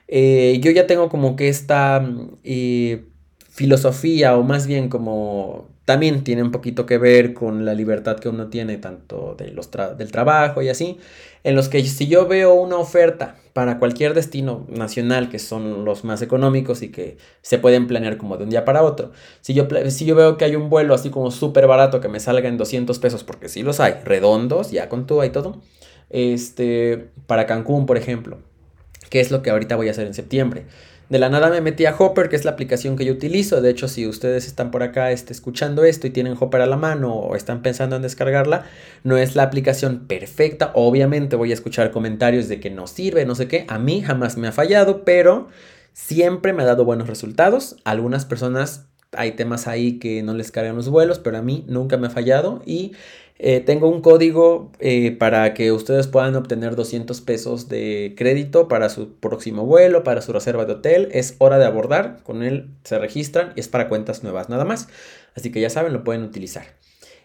eh, 0.08 0.60
yo 0.62 0.72
ya 0.72 0.88
tengo 0.88 1.10
como 1.10 1.36
que 1.36 1.50
esta 1.50 2.00
mm, 2.00 2.38
eh, 2.44 3.06
filosofía, 3.50 4.36
o 4.38 4.44
más 4.44 4.68
bien 4.68 4.89
como 4.89 5.70
también 5.86 6.24
tiene 6.24 6.44
un 6.44 6.52
poquito 6.52 6.86
que 6.86 6.98
ver 6.98 7.34
con 7.34 7.66
la 7.66 7.74
libertad 7.74 8.18
que 8.18 8.30
uno 8.30 8.48
tiene, 8.48 8.78
tanto 8.78 9.36
de 9.38 9.52
los 9.52 9.70
del 9.98 10.12
trabajo 10.12 10.62
y 10.62 10.70
así, 10.70 10.98
en 11.44 11.56
los 11.56 11.68
que 11.68 11.84
si 11.84 12.08
yo 12.08 12.26
veo 12.28 12.54
una 12.54 12.78
oferta 12.78 13.36
para 13.52 13.80
cualquier 13.80 14.13
destino 14.13 14.66
nacional, 14.70 15.30
que 15.30 15.39
son 15.39 15.84
los 15.84 16.06
más 16.06 16.22
económicos 16.22 16.82
y 16.82 16.89
que 16.89 17.18
se 17.42 17.60
pueden 17.60 17.88
planear 17.88 18.18
como 18.18 18.38
de 18.38 18.46
un 18.46 18.50
día 18.50 18.63
para 18.63 18.82
otro, 18.82 19.12
si 19.42 19.54
yo, 19.54 19.68
si 19.89 20.06
yo 20.06 20.16
veo 20.16 20.38
que 20.38 20.46
hay 20.46 20.56
un 20.56 20.70
vuelo 20.70 20.94
así 20.94 21.10
como 21.10 21.32
súper 21.32 21.68
barato 21.68 22.00
que 22.00 22.08
me 22.08 22.22
salga 22.22 22.48
en 22.48 22.58
200 22.58 22.98
pesos, 23.00 23.24
porque 23.26 23.50
sí 23.50 23.62
los 23.62 23.80
hay, 23.82 23.96
redondos, 24.06 24.72
ya 24.72 24.88
con 24.88 25.06
todo 25.06 25.24
y 25.26 25.30
todo, 25.32 25.62
este, 26.10 27.10
para 27.28 27.46
Cancún, 27.46 27.86
por 27.86 27.98
ejemplo, 27.98 28.39
que 29.13 29.19
es 29.19 29.30
lo 29.30 29.43
que 29.43 29.52
ahorita 29.52 29.76
voy 29.76 29.89
a 29.89 29.91
hacer 29.91 30.08
en 30.08 30.15
septiembre. 30.15 30.65
De 31.08 31.19
la 31.19 31.30
nada 31.30 31.52
me 31.52 31.62
metí 31.62 31.86
a 31.86 31.95
Hopper, 31.95 32.30
que 32.30 32.36
es 32.36 32.45
la 32.45 32.52
aplicación 32.52 32.95
que 32.97 33.06
yo 33.06 33.13
utilizo. 33.13 33.62
De 33.62 33.69
hecho, 33.69 33.88
si 33.88 34.08
ustedes 34.08 34.47
están 34.47 34.71
por 34.71 34.82
acá 34.82 35.12
este, 35.12 35.34
escuchando 35.34 35.84
esto 35.84 36.08
y 36.08 36.10
tienen 36.10 36.36
Hopper 36.39 36.62
a 36.62 36.65
la 36.65 36.78
mano 36.78 37.13
o 37.13 37.36
están 37.36 37.62
pensando 37.62 37.95
en 37.95 38.02
descargarla, 38.02 38.65
no 39.04 39.15
es 39.17 39.36
la 39.36 39.43
aplicación 39.43 40.08
perfecta. 40.08 40.71
Obviamente 40.73 41.36
voy 41.36 41.52
a 41.52 41.54
escuchar 41.54 41.91
comentarios 41.91 42.47
de 42.47 42.60
que 42.60 42.71
no 42.71 42.88
sirve, 42.88 43.23
no 43.23 43.36
sé 43.36 43.47
qué. 43.47 43.67
A 43.67 43.78
mí 43.78 44.02
jamás 44.02 44.36
me 44.36 44.47
ha 44.47 44.52
fallado, 44.52 45.06
pero 45.06 45.47
siempre 45.91 46.52
me 46.52 46.63
ha 46.63 46.65
dado 46.65 46.84
buenos 46.84 47.08
resultados. 47.08 47.76
Algunas 47.84 48.26
personas 48.26 48.88
hay 49.17 49.34
temas 49.34 49.67
ahí 49.67 49.99
que 49.99 50.23
no 50.23 50.34
les 50.34 50.52
cargan 50.52 50.76
los 50.76 50.89
vuelos, 50.89 51.19
pero 51.19 51.38
a 51.38 51.41
mí 51.41 51.63
nunca 51.67 51.97
me 51.97 52.08
ha 52.08 52.10
fallado 52.10 52.62
y 52.65 52.93
eh, 53.39 53.60
tengo 53.60 53.89
un 53.89 54.02
código 54.02 54.71
eh, 54.80 55.12
para 55.12 55.54
que 55.54 55.71
ustedes 55.71 56.08
puedan 56.08 56.36
obtener 56.36 56.76
200 56.76 57.19
pesos 57.21 57.67
de 57.67 58.13
crédito 58.17 58.67
para 58.67 58.89
su 58.89 59.15
próximo 59.15 59.65
vuelo, 59.65 60.04
para 60.04 60.21
su 60.21 60.32
reserva 60.32 60.65
de 60.65 60.73
hotel. 60.73 61.10
Es 61.12 61.36
hora 61.39 61.58
de 61.58 61.65
abordar, 61.65 62.21
con 62.23 62.43
él 62.43 62.69
se 62.84 62.99
registran 62.99 63.54
y 63.56 63.60
es 63.60 63.67
para 63.67 63.89
cuentas 63.89 64.23
nuevas 64.23 64.49
nada 64.49 64.65
más. 64.65 64.88
Así 65.36 65.52
que 65.52 65.60
ya 65.60 65.69
saben, 65.69 65.93
lo 65.93 66.04
pueden 66.04 66.23
utilizar. 66.23 66.65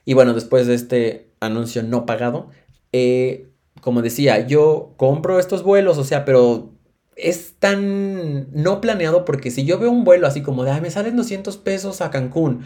Y 0.05 0.14
bueno, 0.14 0.33
después 0.33 0.66
de 0.66 0.74
este 0.74 1.31
anuncio 1.40 1.83
no 1.83 2.07
pagado, 2.07 2.48
eh, 2.92 3.46
como 3.81 4.03
decía, 4.03 4.46
yo 4.46 4.94
compro 4.96 5.38
estos 5.38 5.62
vuelos, 5.62 5.98
o 5.98 6.05
sea, 6.05 6.24
pero 6.24 6.72
es 7.19 7.55
tan 7.59 8.49
no 8.53 8.81
planeado 8.81 9.25
porque 9.25 9.51
si 9.51 9.65
yo 9.65 9.79
veo 9.79 9.91
un 9.91 10.05
vuelo 10.05 10.27
así 10.27 10.43
como 10.43 10.65
de, 10.65 10.71
Ay, 10.71 10.81
me 10.81 10.91
salen 10.91 11.17
200 11.17 11.57
pesos 11.59 12.01
a 12.01 12.11
Cancún 12.11 12.63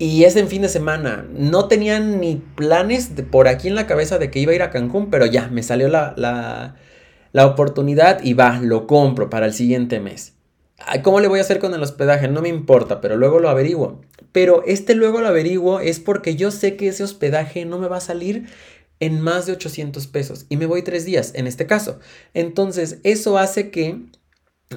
y 0.00 0.24
es 0.24 0.36
en 0.36 0.48
fin 0.48 0.62
de 0.62 0.70
semana, 0.70 1.26
no 1.30 1.68
tenía 1.68 2.00
ni 2.00 2.36
planes 2.36 3.16
de 3.16 3.22
por 3.22 3.48
aquí 3.48 3.68
en 3.68 3.74
la 3.74 3.86
cabeza 3.86 4.18
de 4.18 4.30
que 4.30 4.38
iba 4.38 4.52
a 4.52 4.54
ir 4.54 4.62
a 4.62 4.70
Cancún, 4.70 5.10
pero 5.10 5.26
ya, 5.26 5.48
me 5.48 5.62
salió 5.62 5.88
la, 5.88 6.14
la, 6.16 6.76
la 7.32 7.46
oportunidad 7.46 8.22
y 8.22 8.32
va, 8.32 8.60
lo 8.62 8.86
compro 8.86 9.28
para 9.28 9.44
el 9.44 9.52
siguiente 9.52 10.00
mes. 10.00 10.32
¿Cómo 11.02 11.20
le 11.20 11.28
voy 11.28 11.38
a 11.38 11.42
hacer 11.42 11.58
con 11.58 11.74
el 11.74 11.82
hospedaje? 11.82 12.28
No 12.28 12.40
me 12.40 12.48
importa, 12.48 13.02
pero 13.02 13.16
luego 13.16 13.40
lo 13.40 13.50
averiguo. 13.50 14.00
Pero 14.32 14.62
este 14.64 14.94
luego 14.94 15.20
lo 15.20 15.28
averiguo 15.28 15.80
es 15.80 16.00
porque 16.00 16.34
yo 16.34 16.50
sé 16.50 16.76
que 16.76 16.88
ese 16.88 17.02
hospedaje 17.02 17.66
no 17.66 17.78
me 17.78 17.88
va 17.88 17.98
a 17.98 18.00
salir 18.00 18.46
en 19.00 19.20
más 19.20 19.46
de 19.46 19.52
800 19.52 20.06
pesos 20.06 20.46
y 20.48 20.56
me 20.56 20.66
voy 20.66 20.82
tres 20.82 21.04
días 21.04 21.32
en 21.34 21.46
este 21.46 21.66
caso. 21.66 21.98
Entonces, 22.34 22.98
eso 23.02 23.38
hace 23.38 23.70
que 23.70 23.98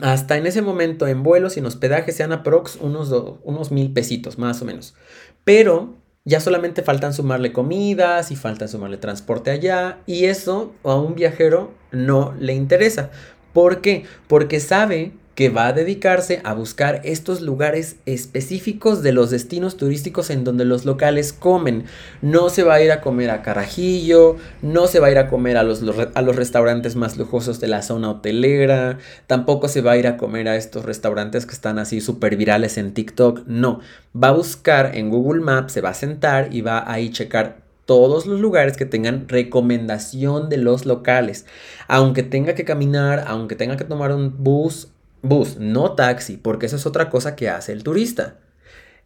hasta 0.01 0.37
en 0.37 0.47
ese 0.47 0.61
momento 0.61 1.07
en 1.07 1.21
vuelos 1.21 1.55
y 1.55 1.59
en 1.59 1.67
hospedaje 1.67 2.11
sean 2.11 2.31
aprox 2.31 2.77
unos, 2.77 3.13
unos 3.43 3.71
mil 3.71 3.93
pesitos 3.93 4.37
más 4.39 4.61
o 4.61 4.65
menos. 4.65 4.95
Pero 5.43 5.97
ya 6.25 6.39
solamente 6.39 6.81
faltan 6.81 7.13
sumarle 7.13 7.51
comidas 7.51 8.31
y 8.31 8.35
falta 8.35 8.67
sumarle 8.67 8.97
transporte 8.97 9.51
allá 9.51 9.99
y 10.05 10.25
eso 10.25 10.73
a 10.83 10.95
un 10.95 11.15
viajero 11.15 11.73
no 11.91 12.33
le 12.39 12.53
interesa. 12.53 13.11
¿Por 13.51 13.81
qué? 13.81 14.05
Porque 14.27 14.59
sabe 14.59 15.11
que 15.35 15.49
va 15.49 15.67
a 15.67 15.73
dedicarse 15.73 16.41
a 16.43 16.53
buscar 16.53 17.01
estos 17.03 17.41
lugares 17.41 17.95
específicos 18.05 19.01
de 19.01 19.13
los 19.13 19.31
destinos 19.31 19.77
turísticos 19.77 20.29
en 20.29 20.43
donde 20.43 20.65
los 20.65 20.85
locales 20.85 21.33
comen. 21.33 21.85
No 22.21 22.49
se 22.49 22.63
va 22.63 22.75
a 22.75 22.81
ir 22.81 22.91
a 22.91 23.01
comer 23.01 23.31
a 23.31 23.41
Carajillo, 23.41 24.37
no 24.61 24.87
se 24.87 24.99
va 24.99 25.07
a 25.07 25.11
ir 25.11 25.17
a 25.17 25.27
comer 25.27 25.57
a 25.57 25.63
los, 25.63 25.83
a 26.13 26.21
los 26.21 26.35
restaurantes 26.35 26.95
más 26.95 27.17
lujosos 27.17 27.59
de 27.59 27.67
la 27.67 27.81
zona 27.81 28.11
hotelera, 28.11 28.99
tampoco 29.25 29.67
se 29.67 29.81
va 29.81 29.93
a 29.93 29.97
ir 29.97 30.07
a 30.07 30.17
comer 30.17 30.47
a 30.47 30.55
estos 30.55 30.85
restaurantes 30.85 31.45
que 31.45 31.53
están 31.53 31.79
así 31.79 31.99
súper 31.99 32.35
virales 32.35 32.77
en 32.77 32.93
TikTok, 32.93 33.41
no. 33.47 33.79
Va 34.15 34.29
a 34.29 34.33
buscar 34.33 34.95
en 34.95 35.09
Google 35.09 35.41
Maps, 35.41 35.73
se 35.73 35.81
va 35.81 35.89
a 35.89 35.95
sentar 35.95 36.53
y 36.53 36.61
va 36.61 36.77
a 36.77 36.93
ahí 36.93 37.09
checar 37.09 37.63
todos 37.85 38.25
los 38.25 38.39
lugares 38.39 38.77
que 38.77 38.85
tengan 38.85 39.27
recomendación 39.27 40.49
de 40.49 40.57
los 40.57 40.85
locales. 40.85 41.45
Aunque 41.87 42.23
tenga 42.23 42.55
que 42.55 42.63
caminar, 42.63 43.25
aunque 43.27 43.55
tenga 43.55 43.75
que 43.75 43.83
tomar 43.83 44.11
un 44.13 44.43
bus 44.43 44.92
bus, 45.23 45.57
no 45.57 45.93
taxi, 45.93 46.37
porque 46.37 46.67
eso 46.67 46.75
es 46.75 46.85
otra 46.85 47.09
cosa 47.09 47.35
que 47.35 47.49
hace 47.49 47.71
el 47.71 47.83
turista. 47.83 48.35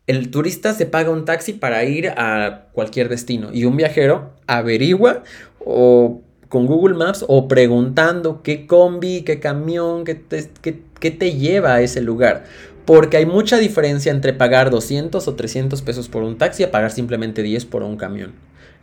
El 0.07 0.29
turista 0.31 0.73
se 0.73 0.85
paga 0.85 1.09
un 1.09 1.23
taxi 1.23 1.53
para 1.53 1.83
ir 1.85 2.09
a 2.09 2.67
cualquier 2.73 3.07
destino 3.07 3.49
y 3.53 3.65
un 3.65 3.77
viajero 3.77 4.33
averigua 4.47 5.23
o 5.59 6.21
con 6.49 6.65
Google 6.65 6.95
Maps 6.95 7.25
o 7.27 7.47
preguntando 7.47 8.41
qué 8.41 8.67
combi, 8.67 9.21
qué 9.21 9.39
camión, 9.39 10.05
qué 10.05 10.15
te, 10.15 10.49
qué 10.99 11.11
te 11.11 11.33
lleva 11.33 11.75
a 11.75 11.81
ese 11.81 12.01
lugar. 12.01 12.45
Porque 12.85 13.17
hay 13.17 13.25
mucha 13.25 13.57
diferencia 13.57 14.11
entre 14.13 14.31
pagar 14.31 14.69
200 14.69 15.27
o 15.27 15.35
300 15.35 15.81
pesos 15.81 16.07
por 16.07 16.23
un 16.23 16.37
taxi 16.37 16.63
a 16.63 16.71
pagar 16.71 16.91
simplemente 16.91 17.43
10 17.43 17.65
por 17.65 17.83
un 17.83 17.97
camión. 17.97 18.33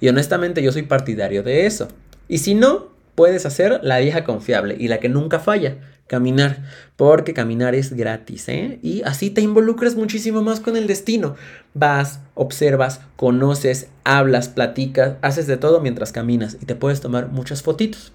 Y 0.00 0.08
honestamente 0.08 0.62
yo 0.62 0.72
soy 0.72 0.82
partidario 0.82 1.42
de 1.42 1.64
eso. 1.64 1.88
Y 2.28 2.38
si 2.38 2.54
no, 2.54 2.88
puedes 3.14 3.46
hacer 3.46 3.80
la 3.82 3.98
vieja 4.00 4.24
confiable 4.24 4.76
y 4.78 4.88
la 4.88 4.98
que 4.98 5.08
nunca 5.08 5.38
falla, 5.38 5.78
caminar, 6.06 6.62
porque 6.96 7.34
caminar 7.34 7.74
es 7.74 7.92
gratis, 7.92 8.48
¿eh? 8.48 8.78
Y 8.82 9.02
así 9.02 9.30
te 9.30 9.40
involucras 9.40 9.96
muchísimo 9.96 10.42
más 10.42 10.60
con 10.60 10.76
el 10.76 10.86
destino. 10.86 11.34
Vas, 11.72 12.20
observas, 12.34 13.00
conoces, 13.16 13.88
hablas, 14.04 14.48
platicas, 14.48 15.14
haces 15.22 15.46
de 15.46 15.56
todo 15.56 15.80
mientras 15.80 16.12
caminas 16.12 16.56
y 16.60 16.66
te 16.66 16.74
puedes 16.74 17.00
tomar 17.00 17.28
muchas 17.28 17.62
fotitos. 17.62 18.12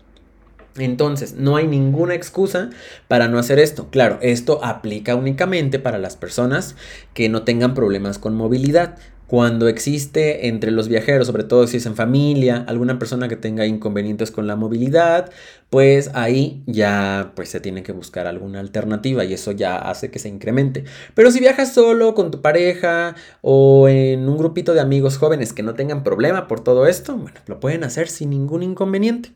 Entonces, 0.77 1.33
no 1.33 1.55
hay 1.55 1.67
ninguna 1.67 2.13
excusa 2.13 2.69
para 3.07 3.27
no 3.27 3.39
hacer 3.39 3.59
esto. 3.59 3.89
Claro, 3.89 4.19
esto 4.21 4.63
aplica 4.63 5.15
únicamente 5.15 5.79
para 5.79 5.97
las 5.97 6.15
personas 6.15 6.75
que 7.13 7.27
no 7.27 7.43
tengan 7.43 7.73
problemas 7.73 8.19
con 8.19 8.35
movilidad 8.35 8.97
cuando 9.29 9.67
existe 9.67 10.47
entre 10.47 10.71
los 10.71 10.87
viajeros, 10.87 11.27
sobre 11.27 11.43
todo 11.43 11.67
si 11.67 11.77
es 11.77 11.85
en 11.85 11.95
familia, 11.95 12.65
alguna 12.67 12.97
persona 12.97 13.27
que 13.27 13.35
tenga 13.35 13.67
inconvenientes 13.67 14.31
con 14.31 14.47
la 14.47 14.55
movilidad, 14.55 15.29
pues 15.69 16.09
ahí 16.15 16.63
ya 16.65 17.33
pues 17.35 17.49
se 17.49 17.59
tiene 17.59 17.83
que 17.83 17.91
buscar 17.91 18.25
alguna 18.25 18.59
alternativa 18.59 19.23
y 19.23 19.33
eso 19.33 19.51
ya 19.51 19.77
hace 19.77 20.09
que 20.09 20.19
se 20.19 20.29
incremente. 20.29 20.83
Pero 21.13 21.31
si 21.31 21.39
viajas 21.39 21.73
solo 21.73 22.15
con 22.15 22.31
tu 22.31 22.41
pareja 22.41 23.15
o 23.41 23.87
en 23.87 24.27
un 24.27 24.37
grupito 24.37 24.73
de 24.73 24.81
amigos 24.81 25.17
jóvenes 25.17 25.53
que 25.53 25.63
no 25.63 25.75
tengan 25.75 26.03
problema 26.03 26.47
por 26.47 26.63
todo 26.63 26.87
esto, 26.87 27.15
bueno, 27.15 27.39
lo 27.45 27.59
pueden 27.59 27.83
hacer 27.83 28.07
sin 28.07 28.31
ningún 28.31 28.63
inconveniente. 28.63 29.31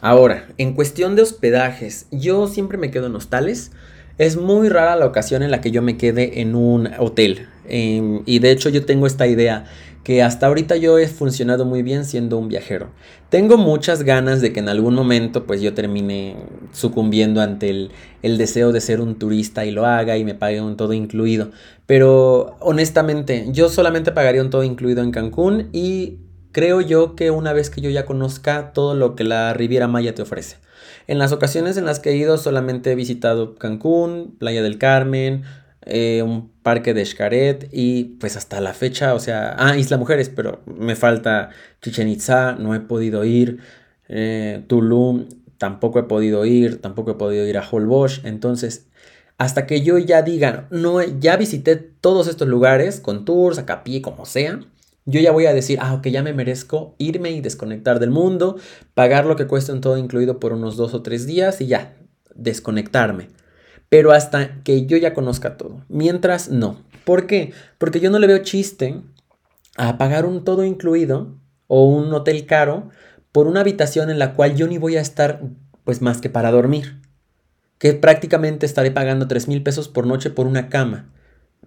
Ahora, 0.00 0.48
en 0.58 0.74
cuestión 0.74 1.14
de 1.16 1.22
hospedajes, 1.22 2.06
yo 2.10 2.48
siempre 2.48 2.76
me 2.76 2.90
quedo 2.90 3.06
en 3.06 3.14
hostales. 3.14 3.70
Es 4.18 4.36
muy 4.36 4.68
rara 4.68 4.96
la 4.96 5.06
ocasión 5.06 5.42
en 5.42 5.50
la 5.50 5.60
que 5.60 5.70
yo 5.70 5.80
me 5.80 5.96
quede 5.96 6.40
en 6.40 6.54
un 6.54 6.90
hotel. 6.98 7.46
Em, 7.68 8.22
y 8.26 8.38
de 8.38 8.50
hecho 8.50 8.68
yo 8.68 8.84
tengo 8.84 9.06
esta 9.06 9.26
idea 9.26 9.64
que 10.04 10.22
hasta 10.22 10.46
ahorita 10.48 10.76
yo 10.76 10.98
he 10.98 11.06
funcionado 11.06 11.64
muy 11.64 11.82
bien 11.82 12.04
siendo 12.04 12.36
un 12.36 12.48
viajero. 12.48 12.88
Tengo 13.28 13.56
muchas 13.56 14.02
ganas 14.02 14.40
de 14.40 14.52
que 14.52 14.60
en 14.60 14.68
algún 14.68 14.94
momento 14.94 15.44
pues 15.46 15.62
yo 15.62 15.74
termine 15.74 16.36
sucumbiendo 16.72 17.40
ante 17.40 17.70
el, 17.70 17.90
el 18.22 18.36
deseo 18.36 18.72
de 18.72 18.80
ser 18.80 19.00
un 19.00 19.16
turista 19.16 19.64
y 19.64 19.70
lo 19.70 19.86
haga 19.86 20.16
y 20.16 20.24
me 20.24 20.34
pague 20.34 20.60
un 20.60 20.76
todo 20.76 20.92
incluido. 20.92 21.50
Pero 21.86 22.56
honestamente 22.60 23.46
yo 23.52 23.68
solamente 23.68 24.10
pagaría 24.10 24.42
un 24.42 24.50
todo 24.50 24.64
incluido 24.64 25.02
en 25.02 25.12
Cancún 25.12 25.68
y 25.72 26.18
creo 26.50 26.80
yo 26.80 27.14
que 27.14 27.30
una 27.30 27.52
vez 27.52 27.70
que 27.70 27.80
yo 27.80 27.90
ya 27.90 28.04
conozca 28.04 28.72
todo 28.72 28.94
lo 28.94 29.14
que 29.14 29.24
la 29.24 29.54
Riviera 29.54 29.86
Maya 29.86 30.14
te 30.14 30.22
ofrece. 30.22 30.56
En 31.06 31.18
las 31.18 31.32
ocasiones 31.32 31.76
en 31.76 31.84
las 31.84 32.00
que 32.00 32.10
he 32.10 32.16
ido 32.16 32.38
solamente 32.38 32.92
he 32.92 32.94
visitado 32.94 33.54
Cancún, 33.54 34.36
Playa 34.38 34.62
del 34.62 34.78
Carmen, 34.78 35.42
eh, 35.84 36.22
un 36.22 36.50
parque 36.62 36.94
de 36.94 37.04
Xcaret 37.04 37.68
y 37.72 38.04
pues 38.20 38.36
hasta 38.36 38.60
la 38.60 38.72
fecha, 38.72 39.14
o 39.14 39.18
sea, 39.18 39.56
ah, 39.58 39.76
Isla 39.76 39.96
Mujeres, 39.96 40.28
pero 40.28 40.62
me 40.66 40.94
falta 40.94 41.50
Chichen 41.80 42.08
Itza, 42.08 42.52
no 42.52 42.74
he 42.74 42.80
podido 42.80 43.24
ir, 43.24 43.58
eh, 44.08 44.62
Tulum, 44.68 45.28
tampoco 45.58 45.98
he 45.98 46.04
podido 46.04 46.44
ir, 46.44 46.80
tampoco 46.80 47.12
he 47.12 47.14
podido 47.14 47.46
ir 47.46 47.58
a 47.58 47.68
Holbox, 47.68 48.20
entonces 48.24 48.86
hasta 49.38 49.66
que 49.66 49.82
yo 49.82 49.98
ya 49.98 50.22
diga, 50.22 50.68
no, 50.70 51.02
ya 51.02 51.36
visité 51.36 51.74
todos 51.74 52.28
estos 52.28 52.46
lugares 52.46 53.00
con 53.00 53.24
tours, 53.24 53.58
a 53.58 53.82
pie, 53.82 54.02
como 54.02 54.24
sea, 54.24 54.60
yo 55.04 55.20
ya 55.20 55.32
voy 55.32 55.46
a 55.46 55.54
decir, 55.54 55.78
ah, 55.80 55.94
ok, 55.94 56.06
ya 56.08 56.22
me 56.22 56.32
merezco 56.32 56.94
irme 56.98 57.32
y 57.32 57.40
desconectar 57.40 57.98
del 57.98 58.10
mundo, 58.10 58.56
pagar 58.94 59.26
lo 59.26 59.34
que 59.34 59.48
cuesta 59.48 59.72
en 59.72 59.80
todo 59.80 59.98
incluido 59.98 60.38
por 60.38 60.52
unos 60.52 60.76
dos 60.76 60.94
o 60.94 61.02
tres 61.02 61.26
días 61.26 61.60
y 61.60 61.66
ya, 61.66 61.96
desconectarme 62.36 63.28
pero 63.92 64.12
hasta 64.12 64.62
que 64.62 64.86
yo 64.86 64.96
ya 64.96 65.12
conozca 65.12 65.58
todo. 65.58 65.84
Mientras 65.90 66.48
no. 66.48 66.80
¿Por 67.04 67.26
qué? 67.26 67.52
Porque 67.76 68.00
yo 68.00 68.08
no 68.08 68.18
le 68.18 68.26
veo 68.26 68.38
chiste 68.38 69.02
a 69.76 69.98
pagar 69.98 70.24
un 70.24 70.44
todo 70.44 70.64
incluido 70.64 71.36
o 71.66 71.84
un 71.84 72.10
hotel 72.14 72.46
caro 72.46 72.88
por 73.32 73.46
una 73.46 73.60
habitación 73.60 74.08
en 74.08 74.18
la 74.18 74.32
cual 74.32 74.56
yo 74.56 74.66
ni 74.66 74.78
voy 74.78 74.96
a 74.96 75.02
estar 75.02 75.42
pues 75.84 76.00
más 76.00 76.22
que 76.22 76.30
para 76.30 76.50
dormir. 76.50 77.02
Que 77.76 77.92
prácticamente 77.92 78.64
estaré 78.64 78.92
pagando 78.92 79.28
3 79.28 79.46
mil 79.48 79.62
pesos 79.62 79.88
por 79.88 80.06
noche 80.06 80.30
por 80.30 80.46
una 80.46 80.70
cama. 80.70 81.12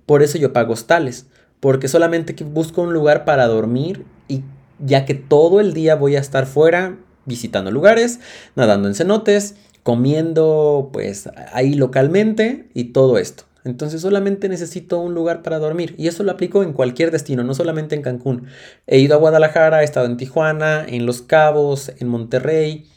Por 0.07 0.23
eso 0.23 0.39
yo 0.39 0.51
pago 0.51 0.73
hostales. 0.73 1.27
Porque 1.59 1.87
solamente 1.87 2.33
busco 2.43 2.81
un 2.81 2.91
lugar 2.91 3.23
para 3.23 3.45
dormir 3.45 4.03
y 4.27 4.41
ya 4.79 5.05
que 5.05 5.13
todo 5.13 5.59
el 5.59 5.75
día 5.75 5.93
voy 5.93 6.15
a 6.15 6.21
estar 6.21 6.47
fuera 6.47 6.97
visitando 7.25 7.69
lugares, 7.69 8.19
nadando 8.55 8.87
en 8.87 8.95
cenotes, 8.95 9.57
comiendo 9.85 10.89
pues 10.91 11.29
ahí 11.53 11.75
localmente 11.75 12.69
y 12.73 12.85
todo 12.85 13.19
esto. 13.19 13.43
Entonces 13.63 14.01
solamente 14.01 14.49
necesito 14.49 14.97
un 14.97 15.13
lugar 15.13 15.43
para 15.43 15.59
dormir 15.59 15.93
y 15.99 16.07
eso 16.07 16.23
lo 16.23 16.31
aplico 16.31 16.63
en 16.63 16.73
cualquier 16.73 17.11
destino, 17.11 17.43
no 17.43 17.53
solamente 17.53 17.93
en 17.93 18.01
Cancún. 18.01 18.47
He 18.87 18.97
ido 18.97 19.13
a 19.13 19.19
Guadalajara, 19.19 19.81
he 19.81 19.85
estado 19.85 20.07
en 20.07 20.17
Tijuana, 20.17 20.83
en 20.87 21.05
Los 21.05 21.21
Cabos, 21.21 21.91
en 21.99 22.07
Monterrey, 22.07 22.87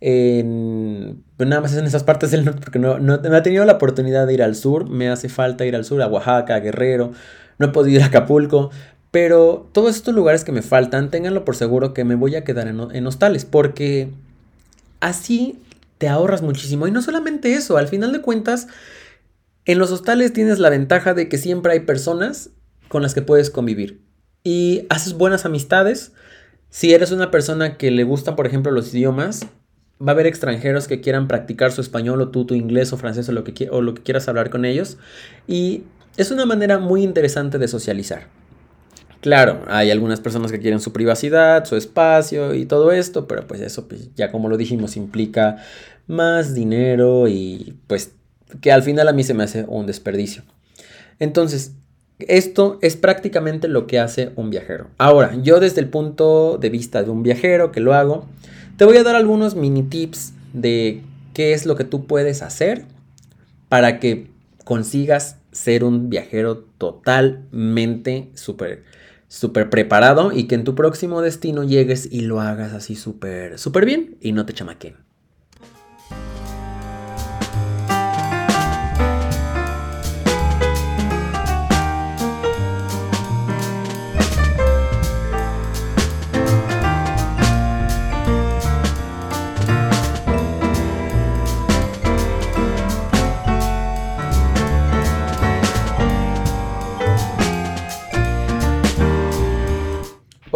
en... 0.00 1.22
Pues 1.36 1.48
nada 1.48 1.62
más 1.62 1.76
en 1.76 1.86
esas 1.86 2.02
partes 2.02 2.32
del 2.32 2.44
norte 2.44 2.60
porque 2.60 2.80
no, 2.80 2.98
no, 2.98 3.14
he 3.14 3.42
tenido 3.42 3.64
la 3.64 3.74
oportunidad 3.74 4.26
de 4.26 4.34
ir 4.34 4.42
al 4.42 4.56
sur, 4.56 4.90
me 4.90 5.10
hace 5.10 5.28
falta 5.28 5.64
ir 5.64 5.76
al 5.76 5.84
sur, 5.84 6.02
a 6.02 6.08
Oaxaca, 6.08 6.56
a 6.56 6.60
Guerrero, 6.60 7.12
no 7.58 7.66
he 7.66 7.70
podido 7.70 7.98
ir 7.98 8.02
a 8.02 8.06
Acapulco, 8.06 8.72
pero 9.12 9.68
todos 9.70 9.94
estos 9.94 10.12
lugares 10.12 10.42
que 10.42 10.50
me 10.50 10.62
faltan, 10.62 11.08
ténganlo 11.08 11.44
por 11.44 11.54
seguro 11.54 11.94
que 11.94 12.02
me 12.02 12.16
voy 12.16 12.34
a 12.34 12.42
quedar 12.42 12.66
en, 12.66 12.80
en 12.80 13.06
hostales 13.06 13.44
porque 13.44 14.10
así 14.98 15.60
te 16.02 16.08
ahorras 16.08 16.42
muchísimo. 16.42 16.88
Y 16.88 16.90
no 16.90 17.00
solamente 17.00 17.54
eso, 17.54 17.76
al 17.76 17.86
final 17.86 18.10
de 18.10 18.20
cuentas, 18.20 18.66
en 19.66 19.78
los 19.78 19.92
hostales 19.92 20.32
tienes 20.32 20.58
la 20.58 20.68
ventaja 20.68 21.14
de 21.14 21.28
que 21.28 21.38
siempre 21.38 21.74
hay 21.74 21.80
personas 21.80 22.50
con 22.88 23.02
las 23.02 23.14
que 23.14 23.22
puedes 23.22 23.50
convivir. 23.50 24.02
Y 24.42 24.84
haces 24.88 25.12
buenas 25.12 25.44
amistades. 25.44 26.10
Si 26.70 26.92
eres 26.92 27.12
una 27.12 27.30
persona 27.30 27.76
que 27.76 27.92
le 27.92 28.02
gustan, 28.02 28.34
por 28.34 28.48
ejemplo, 28.48 28.72
los 28.72 28.92
idiomas, 28.92 29.46
va 30.00 30.10
a 30.10 30.10
haber 30.10 30.26
extranjeros 30.26 30.88
que 30.88 31.00
quieran 31.00 31.28
practicar 31.28 31.70
su 31.70 31.80
español 31.80 32.20
o 32.20 32.30
tú 32.30 32.46
tu 32.46 32.54
inglés 32.54 32.92
o 32.92 32.96
francés 32.96 33.28
o 33.28 33.32
lo 33.32 33.44
que, 33.44 33.68
o 33.70 33.80
lo 33.80 33.94
que 33.94 34.02
quieras 34.02 34.26
hablar 34.26 34.50
con 34.50 34.64
ellos. 34.64 34.98
Y 35.46 35.84
es 36.16 36.32
una 36.32 36.46
manera 36.46 36.80
muy 36.80 37.04
interesante 37.04 37.58
de 37.58 37.68
socializar. 37.68 38.26
Claro, 39.22 39.62
hay 39.68 39.92
algunas 39.92 40.20
personas 40.20 40.50
que 40.50 40.58
quieren 40.58 40.80
su 40.80 40.92
privacidad, 40.92 41.64
su 41.64 41.76
espacio 41.76 42.54
y 42.54 42.66
todo 42.66 42.90
esto, 42.90 43.28
pero 43.28 43.46
pues 43.46 43.60
eso, 43.60 43.86
pues, 43.86 44.12
ya 44.16 44.32
como 44.32 44.48
lo 44.48 44.56
dijimos, 44.56 44.96
implica 44.96 45.58
más 46.08 46.54
dinero 46.54 47.28
y 47.28 47.78
pues 47.86 48.16
que 48.60 48.72
al 48.72 48.82
final 48.82 49.06
a 49.06 49.12
mí 49.12 49.22
se 49.22 49.32
me 49.32 49.44
hace 49.44 49.64
un 49.68 49.86
desperdicio. 49.86 50.42
Entonces, 51.20 51.70
esto 52.18 52.80
es 52.82 52.96
prácticamente 52.96 53.68
lo 53.68 53.86
que 53.86 54.00
hace 54.00 54.32
un 54.34 54.50
viajero. 54.50 54.88
Ahora, 54.98 55.36
yo 55.40 55.60
desde 55.60 55.80
el 55.80 55.88
punto 55.88 56.58
de 56.58 56.70
vista 56.70 57.04
de 57.04 57.10
un 57.10 57.22
viajero 57.22 57.70
que 57.70 57.78
lo 57.78 57.94
hago, 57.94 58.26
te 58.76 58.84
voy 58.84 58.96
a 58.96 59.04
dar 59.04 59.14
algunos 59.14 59.54
mini 59.54 59.84
tips 59.84 60.32
de 60.52 61.02
qué 61.32 61.52
es 61.52 61.64
lo 61.64 61.76
que 61.76 61.84
tú 61.84 62.08
puedes 62.08 62.42
hacer 62.42 62.86
para 63.68 64.00
que 64.00 64.32
consigas 64.64 65.36
ser 65.52 65.84
un 65.84 66.10
viajero 66.10 66.64
totalmente 66.78 68.30
súper 68.34 68.82
súper 69.32 69.70
preparado 69.70 70.30
y 70.30 70.44
que 70.44 70.54
en 70.54 70.62
tu 70.62 70.74
próximo 70.74 71.22
destino 71.22 71.64
llegues 71.64 72.06
y 72.12 72.20
lo 72.20 72.42
hagas 72.42 72.74
así 72.74 72.96
súper 72.96 73.58
súper 73.58 73.86
bien 73.86 74.18
y 74.20 74.32
no 74.32 74.44
te 74.44 74.52
chamaquen. 74.52 75.01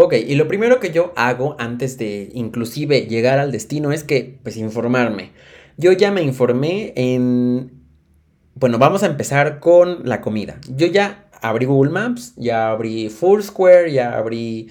Ok, 0.07 0.14
y 0.25 0.37
lo 0.37 0.47
primero 0.47 0.79
que 0.79 0.92
yo 0.92 1.12
hago 1.16 1.57
antes 1.59 1.99
de 1.99 2.31
inclusive 2.33 3.09
llegar 3.09 3.40
al 3.40 3.51
destino 3.51 3.90
es 3.90 4.05
que, 4.05 4.38
pues, 4.40 4.57
informarme. 4.57 5.33
Yo 5.77 5.90
ya 5.90 6.12
me 6.12 6.23
informé 6.23 6.92
en... 6.95 7.73
Bueno, 8.55 8.79
vamos 8.79 9.03
a 9.03 9.07
empezar 9.07 9.59
con 9.59 10.09
la 10.09 10.21
comida. 10.21 10.61
Yo 10.69 10.87
ya 10.87 11.27
abrí 11.42 11.66
Google 11.66 11.90
Maps, 11.90 12.35
ya 12.37 12.71
abrí 12.71 13.09
Foursquare, 13.09 13.90
ya 13.90 14.16
abrí 14.16 14.71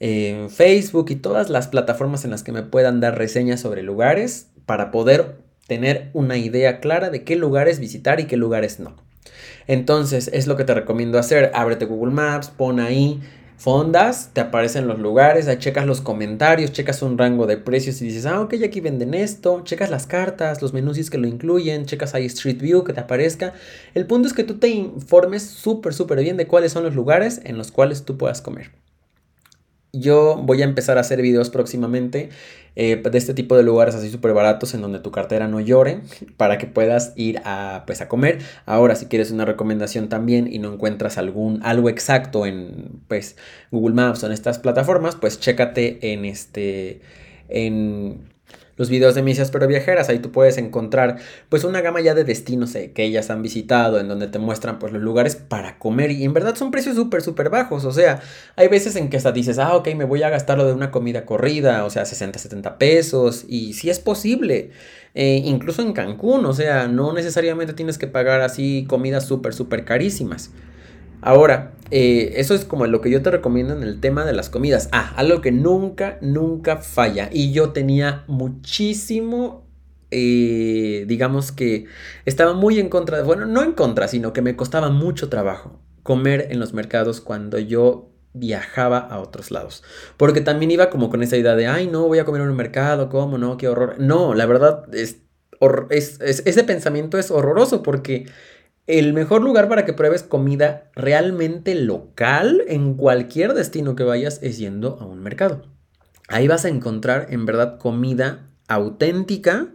eh, 0.00 0.48
Facebook 0.50 1.12
y 1.12 1.14
todas 1.14 1.48
las 1.48 1.68
plataformas 1.68 2.24
en 2.24 2.32
las 2.32 2.42
que 2.42 2.50
me 2.50 2.64
puedan 2.64 2.98
dar 2.98 3.16
reseñas 3.16 3.60
sobre 3.60 3.84
lugares 3.84 4.48
para 4.66 4.90
poder 4.90 5.36
tener 5.68 6.10
una 6.12 6.38
idea 6.38 6.80
clara 6.80 7.08
de 7.10 7.22
qué 7.22 7.36
lugares 7.36 7.78
visitar 7.78 8.18
y 8.18 8.24
qué 8.24 8.36
lugares 8.36 8.80
no. 8.80 8.96
Entonces, 9.68 10.28
es 10.32 10.48
lo 10.48 10.56
que 10.56 10.64
te 10.64 10.74
recomiendo 10.74 11.20
hacer. 11.20 11.52
Ábrete 11.54 11.84
Google 11.84 12.12
Maps, 12.12 12.48
pon 12.50 12.80
ahí 12.80 13.20
fondas, 13.62 14.30
te 14.32 14.40
aparecen 14.40 14.88
los 14.88 14.98
lugares, 14.98 15.46
ahí 15.46 15.56
checas 15.58 15.86
los 15.86 16.00
comentarios, 16.00 16.72
checas 16.72 17.00
un 17.00 17.16
rango 17.16 17.46
de 17.46 17.56
precios 17.56 18.02
y 18.02 18.06
dices, 18.06 18.26
ah, 18.26 18.40
ok, 18.40 18.54
aquí 18.64 18.80
venden 18.80 19.14
esto, 19.14 19.62
checas 19.62 19.88
las 19.88 20.06
cartas, 20.08 20.60
los 20.60 20.72
menús 20.72 21.10
que 21.10 21.18
lo 21.18 21.28
incluyen, 21.28 21.86
checas 21.86 22.14
ahí 22.14 22.26
Street 22.26 22.60
View 22.60 22.82
que 22.82 22.92
te 22.92 23.00
aparezca. 23.00 23.52
El 23.94 24.06
punto 24.06 24.26
es 24.26 24.34
que 24.34 24.42
tú 24.42 24.58
te 24.58 24.66
informes 24.66 25.44
súper, 25.44 25.94
súper 25.94 26.20
bien 26.20 26.36
de 26.36 26.48
cuáles 26.48 26.72
son 26.72 26.82
los 26.82 26.96
lugares 26.96 27.40
en 27.44 27.56
los 27.56 27.70
cuales 27.70 28.04
tú 28.04 28.18
puedas 28.18 28.42
comer. 28.42 28.81
Yo 29.92 30.36
voy 30.42 30.62
a 30.62 30.64
empezar 30.64 30.96
a 30.96 31.02
hacer 31.02 31.20
videos 31.20 31.50
próximamente 31.50 32.30
eh, 32.76 32.96
de 32.96 33.18
este 33.18 33.34
tipo 33.34 33.56
de 33.58 33.62
lugares 33.62 33.94
así 33.94 34.08
súper 34.08 34.32
baratos 34.32 34.72
en 34.72 34.80
donde 34.80 35.00
tu 35.00 35.10
cartera 35.10 35.48
no 35.48 35.60
llore 35.60 36.00
para 36.38 36.56
que 36.56 36.66
puedas 36.66 37.12
ir 37.14 37.42
a, 37.44 37.84
pues, 37.86 38.00
a 38.00 38.08
comer. 38.08 38.38
Ahora, 38.64 38.94
si 38.94 39.06
quieres 39.06 39.30
una 39.30 39.44
recomendación 39.44 40.08
también 40.08 40.50
y 40.50 40.58
no 40.58 40.72
encuentras 40.72 41.18
algún, 41.18 41.62
algo 41.62 41.90
exacto 41.90 42.46
en 42.46 43.02
pues, 43.06 43.36
Google 43.70 43.94
Maps 43.94 44.22
o 44.22 44.26
en 44.26 44.32
estas 44.32 44.58
plataformas, 44.58 45.16
pues 45.16 45.38
chécate 45.38 46.12
en 46.12 46.24
este... 46.24 47.02
En, 47.50 48.31
los 48.76 48.88
videos 48.88 49.14
de 49.14 49.22
misas 49.22 49.50
pero 49.50 49.66
viajeras. 49.66 50.08
Ahí 50.08 50.18
tú 50.18 50.32
puedes 50.32 50.58
encontrar 50.58 51.18
pues 51.48 51.64
una 51.64 51.80
gama 51.80 52.00
ya 52.00 52.14
de 52.14 52.24
destinos 52.24 52.74
eh, 52.74 52.92
que 52.92 53.04
ellas 53.04 53.30
han 53.30 53.42
visitado, 53.42 54.00
en 54.00 54.08
donde 54.08 54.28
te 54.28 54.38
muestran 54.38 54.78
pues 54.78 54.92
los 54.92 55.02
lugares 55.02 55.36
para 55.36 55.78
comer 55.78 56.10
y 56.10 56.24
en 56.24 56.32
verdad 56.32 56.54
son 56.54 56.70
precios 56.70 56.96
súper, 56.96 57.22
súper 57.22 57.50
bajos. 57.50 57.84
O 57.84 57.92
sea, 57.92 58.20
hay 58.56 58.68
veces 58.68 58.96
en 58.96 59.10
que 59.10 59.16
hasta 59.16 59.32
dices, 59.32 59.58
ah, 59.58 59.76
ok, 59.76 59.88
me 59.94 60.04
voy 60.04 60.22
a 60.22 60.30
gastar 60.30 60.58
lo 60.58 60.66
de 60.66 60.72
una 60.72 60.90
comida 60.90 61.24
corrida, 61.24 61.84
o 61.84 61.90
sea, 61.90 62.04
60, 62.04 62.38
70 62.38 62.78
pesos 62.78 63.44
y 63.48 63.74
si 63.74 63.90
es 63.90 63.98
posible. 63.98 64.70
Eh, 65.14 65.42
incluso 65.44 65.82
en 65.82 65.92
Cancún, 65.92 66.46
o 66.46 66.54
sea, 66.54 66.88
no 66.88 67.12
necesariamente 67.12 67.74
tienes 67.74 67.98
que 67.98 68.06
pagar 68.06 68.40
así 68.40 68.86
comidas 68.88 69.26
súper, 69.26 69.52
súper 69.52 69.84
carísimas. 69.84 70.50
Ahora, 71.22 71.72
eh, 71.92 72.34
eso 72.36 72.54
es 72.54 72.64
como 72.64 72.86
lo 72.86 73.00
que 73.00 73.10
yo 73.10 73.22
te 73.22 73.30
recomiendo 73.30 73.74
en 73.74 73.84
el 73.84 74.00
tema 74.00 74.24
de 74.24 74.32
las 74.32 74.50
comidas. 74.50 74.88
Ah, 74.92 75.12
algo 75.16 75.40
que 75.40 75.52
nunca, 75.52 76.18
nunca 76.20 76.78
falla. 76.78 77.30
Y 77.32 77.52
yo 77.52 77.70
tenía 77.70 78.24
muchísimo, 78.26 79.66
eh, 80.10 81.04
digamos 81.06 81.52
que 81.52 81.86
estaba 82.24 82.54
muy 82.54 82.80
en 82.80 82.88
contra, 82.88 83.18
de, 83.18 83.22
bueno, 83.22 83.46
no 83.46 83.62
en 83.62 83.72
contra, 83.72 84.08
sino 84.08 84.32
que 84.32 84.42
me 84.42 84.56
costaba 84.56 84.90
mucho 84.90 85.28
trabajo 85.28 85.80
comer 86.02 86.48
en 86.50 86.58
los 86.58 86.72
mercados 86.72 87.20
cuando 87.20 87.58
yo 87.58 88.10
viajaba 88.32 88.98
a 88.98 89.20
otros 89.20 89.50
lados. 89.52 89.84
Porque 90.16 90.40
también 90.40 90.72
iba 90.72 90.90
como 90.90 91.08
con 91.08 91.22
esa 91.22 91.36
idea 91.36 91.54
de, 91.54 91.68
ay, 91.68 91.86
no, 91.86 92.08
voy 92.08 92.18
a 92.18 92.24
comer 92.24 92.42
en 92.42 92.48
un 92.48 92.56
mercado, 92.56 93.08
¿cómo? 93.08 93.38
No, 93.38 93.56
qué 93.56 93.68
horror. 93.68 93.96
No, 93.98 94.34
la 94.34 94.46
verdad, 94.46 94.92
es, 94.92 95.18
ese 95.90 96.64
pensamiento 96.64 97.18
es 97.18 97.30
horroroso 97.30 97.82
porque 97.82 98.26
el 98.86 99.12
mejor 99.12 99.42
lugar 99.42 99.68
para 99.68 99.84
que 99.84 99.92
pruebes 99.92 100.22
comida 100.22 100.90
realmente 100.94 101.74
local 101.74 102.62
en 102.66 102.94
cualquier 102.94 103.54
destino 103.54 103.94
que 103.94 104.04
vayas 104.04 104.40
es 104.42 104.58
yendo 104.58 104.98
a 105.00 105.06
un 105.06 105.20
mercado. 105.20 105.66
Ahí 106.28 106.48
vas 106.48 106.64
a 106.64 106.68
encontrar 106.68 107.28
en 107.30 107.46
verdad 107.46 107.78
comida 107.78 108.48
auténtica, 108.66 109.68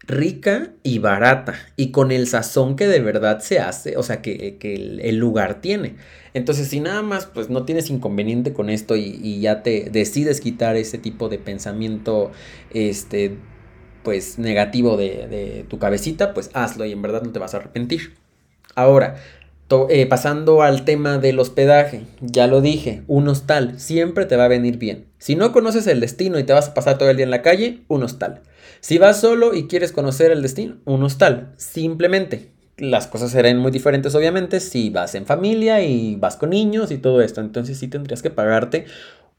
rica 0.00 0.72
y 0.82 0.98
barata 0.98 1.54
y 1.76 1.90
con 1.90 2.10
el 2.10 2.26
sazón 2.26 2.74
que 2.74 2.88
de 2.88 3.00
verdad 3.00 3.40
se 3.40 3.60
hace, 3.60 3.96
o 3.96 4.02
sea, 4.02 4.22
que, 4.22 4.58
el, 5.02 5.16
lugar 5.16 5.60
tiene. 5.60 5.96
Entonces, 6.34 6.68
si 6.68 6.80
nada 6.80 7.02
más, 7.02 7.26
pues 7.26 7.50
no 7.50 7.64
tienes 7.64 7.90
inconveniente 7.90 8.52
con 8.52 8.70
esto 8.70 8.96
y, 8.96 9.40
ya 9.40 9.62
te 9.62 9.90
decides 9.90 10.40
quitar 10.40 10.76
ese 10.76 10.98
tipo 10.98 11.28
de 11.28 11.38
pensamiento, 11.38 12.32
este, 12.72 13.36
pues 14.02 14.38
negativo 14.38 14.96
de, 14.96 15.28
de 15.28 15.66
tu 15.68 15.78
cabecita, 15.78 16.34
pues 16.34 16.50
hazlo 16.54 16.84
y 16.86 16.92
en 16.92 17.02
verdad 17.02 17.22
no 17.22 17.30
te 17.30 17.38
vas 17.38 17.54
a 17.54 17.58
arrepentir. 17.58 18.14
Ahora, 18.74 19.16
eh, 19.88 20.06
pasando 20.06 20.62
al 20.62 20.84
tema 20.84 21.18
del 21.18 21.38
hospedaje, 21.38 22.02
ya 22.20 22.48
lo 22.48 22.60
dije, 22.60 23.02
un 23.06 23.28
hostal 23.28 23.78
siempre 23.78 24.26
te 24.26 24.34
va 24.34 24.46
a 24.46 24.48
venir 24.48 24.78
bien. 24.78 25.06
Si 25.18 25.36
no 25.36 25.52
conoces 25.52 25.86
el 25.86 26.00
destino 26.00 26.38
y 26.40 26.44
te 26.44 26.52
vas 26.52 26.68
a 26.68 26.74
pasar 26.74 26.98
todo 26.98 27.08
el 27.08 27.16
día 27.16 27.24
en 27.24 27.30
la 27.30 27.42
calle, 27.42 27.82
un 27.86 28.02
hostal. 28.02 28.40
Si 28.80 28.98
vas 28.98 29.20
solo 29.20 29.54
y 29.54 29.68
quieres 29.68 29.92
conocer 29.92 30.32
el 30.32 30.42
destino, 30.42 30.78
un 30.86 31.02
hostal. 31.04 31.52
Simplemente. 31.56 32.50
Las 32.78 33.06
cosas 33.06 33.30
serán 33.30 33.58
muy 33.58 33.70
diferentes, 33.70 34.14
obviamente, 34.14 34.58
si 34.58 34.88
vas 34.88 35.14
en 35.14 35.26
familia 35.26 35.82
y 35.82 36.16
vas 36.16 36.36
con 36.36 36.50
niños 36.50 36.90
y 36.90 36.96
todo 36.96 37.20
esto. 37.20 37.42
Entonces 37.42 37.78
sí 37.78 37.88
tendrías 37.88 38.22
que 38.22 38.30
pagarte 38.30 38.86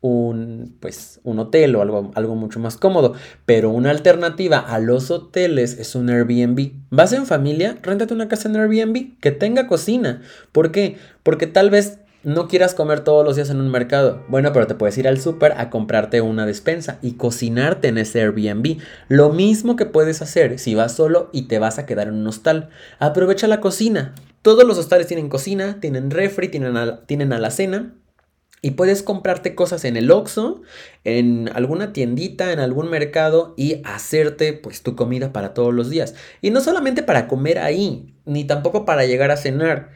un, 0.01 0.75
pues, 0.79 1.19
un 1.23 1.39
hotel 1.39 1.75
o 1.75 1.81
algo, 1.81 2.11
algo 2.15 2.35
mucho 2.35 2.59
más 2.59 2.75
cómodo. 2.77 3.13
Pero 3.45 3.69
una 3.69 3.91
alternativa 3.91 4.59
a 4.59 4.79
los 4.79 5.11
hoteles 5.11 5.77
es 5.79 5.95
un 5.95 6.09
Airbnb. 6.09 6.71
¿Vas 6.89 7.13
en 7.13 7.25
familia? 7.25 7.77
Réntate 7.81 8.13
una 8.13 8.27
casa 8.27 8.49
en 8.49 8.57
Airbnb 8.57 9.19
que 9.19 9.31
tenga 9.31 9.67
cocina. 9.67 10.21
¿Por 10.51 10.71
qué? 10.71 10.97
Porque 11.23 11.47
tal 11.47 11.69
vez 11.69 11.99
no 12.23 12.47
quieras 12.47 12.75
comer 12.75 12.99
todos 12.99 13.25
los 13.25 13.35
días 13.35 13.49
en 13.49 13.59
un 13.59 13.69
mercado. 13.69 14.23
Bueno, 14.27 14.51
pero 14.53 14.67
te 14.67 14.75
puedes 14.75 14.97
ir 14.97 15.07
al 15.07 15.19
súper 15.19 15.53
a 15.53 15.69
comprarte 15.69 16.21
una 16.21 16.45
despensa 16.45 16.97
y 17.01 17.13
cocinarte 17.13 17.87
en 17.87 17.97
ese 17.97 18.21
Airbnb. 18.21 18.77
Lo 19.07 19.29
mismo 19.29 19.75
que 19.75 19.85
puedes 19.85 20.21
hacer 20.21 20.59
si 20.59 20.75
vas 20.75 20.95
solo 20.95 21.29
y 21.31 21.43
te 21.43 21.59
vas 21.59 21.79
a 21.79 21.85
quedar 21.85 22.07
en 22.07 22.15
un 22.15 22.27
hostal. 22.27 22.69
Aprovecha 22.99 23.47
la 23.47 23.61
cocina. 23.61 24.13
Todos 24.41 24.65
los 24.65 24.79
hostales 24.79 25.05
tienen 25.05 25.29
cocina, 25.29 25.79
tienen 25.79 26.09
refri, 26.09 26.47
tienen, 26.49 26.75
tienen 27.05 27.33
alacena 27.33 27.93
y 28.61 28.71
puedes 28.71 29.01
comprarte 29.01 29.55
cosas 29.55 29.85
en 29.85 29.97
el 29.97 30.11
Oxxo, 30.11 30.61
en 31.03 31.49
alguna 31.53 31.93
tiendita, 31.93 32.51
en 32.51 32.59
algún 32.59 32.89
mercado 32.89 33.55
y 33.57 33.81
hacerte 33.85 34.53
pues 34.53 34.83
tu 34.83 34.95
comida 34.95 35.33
para 35.33 35.53
todos 35.53 35.73
los 35.73 35.89
días. 35.89 36.13
Y 36.41 36.51
no 36.51 36.61
solamente 36.61 37.01
para 37.01 37.27
comer 37.27 37.57
ahí, 37.57 38.13
ni 38.25 38.43
tampoco 38.43 38.85
para 38.85 39.05
llegar 39.05 39.31
a 39.31 39.37
cenar. 39.37 39.89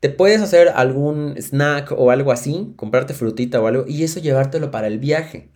Te 0.00 0.10
puedes 0.10 0.42
hacer 0.42 0.68
algún 0.68 1.34
snack 1.38 1.92
o 1.92 2.10
algo 2.10 2.30
así, 2.30 2.74
comprarte 2.76 3.14
frutita 3.14 3.60
o 3.60 3.66
algo 3.66 3.84
y 3.88 4.04
eso 4.04 4.20
llevártelo 4.20 4.70
para 4.70 4.86
el 4.86 4.98
viaje, 4.98 5.48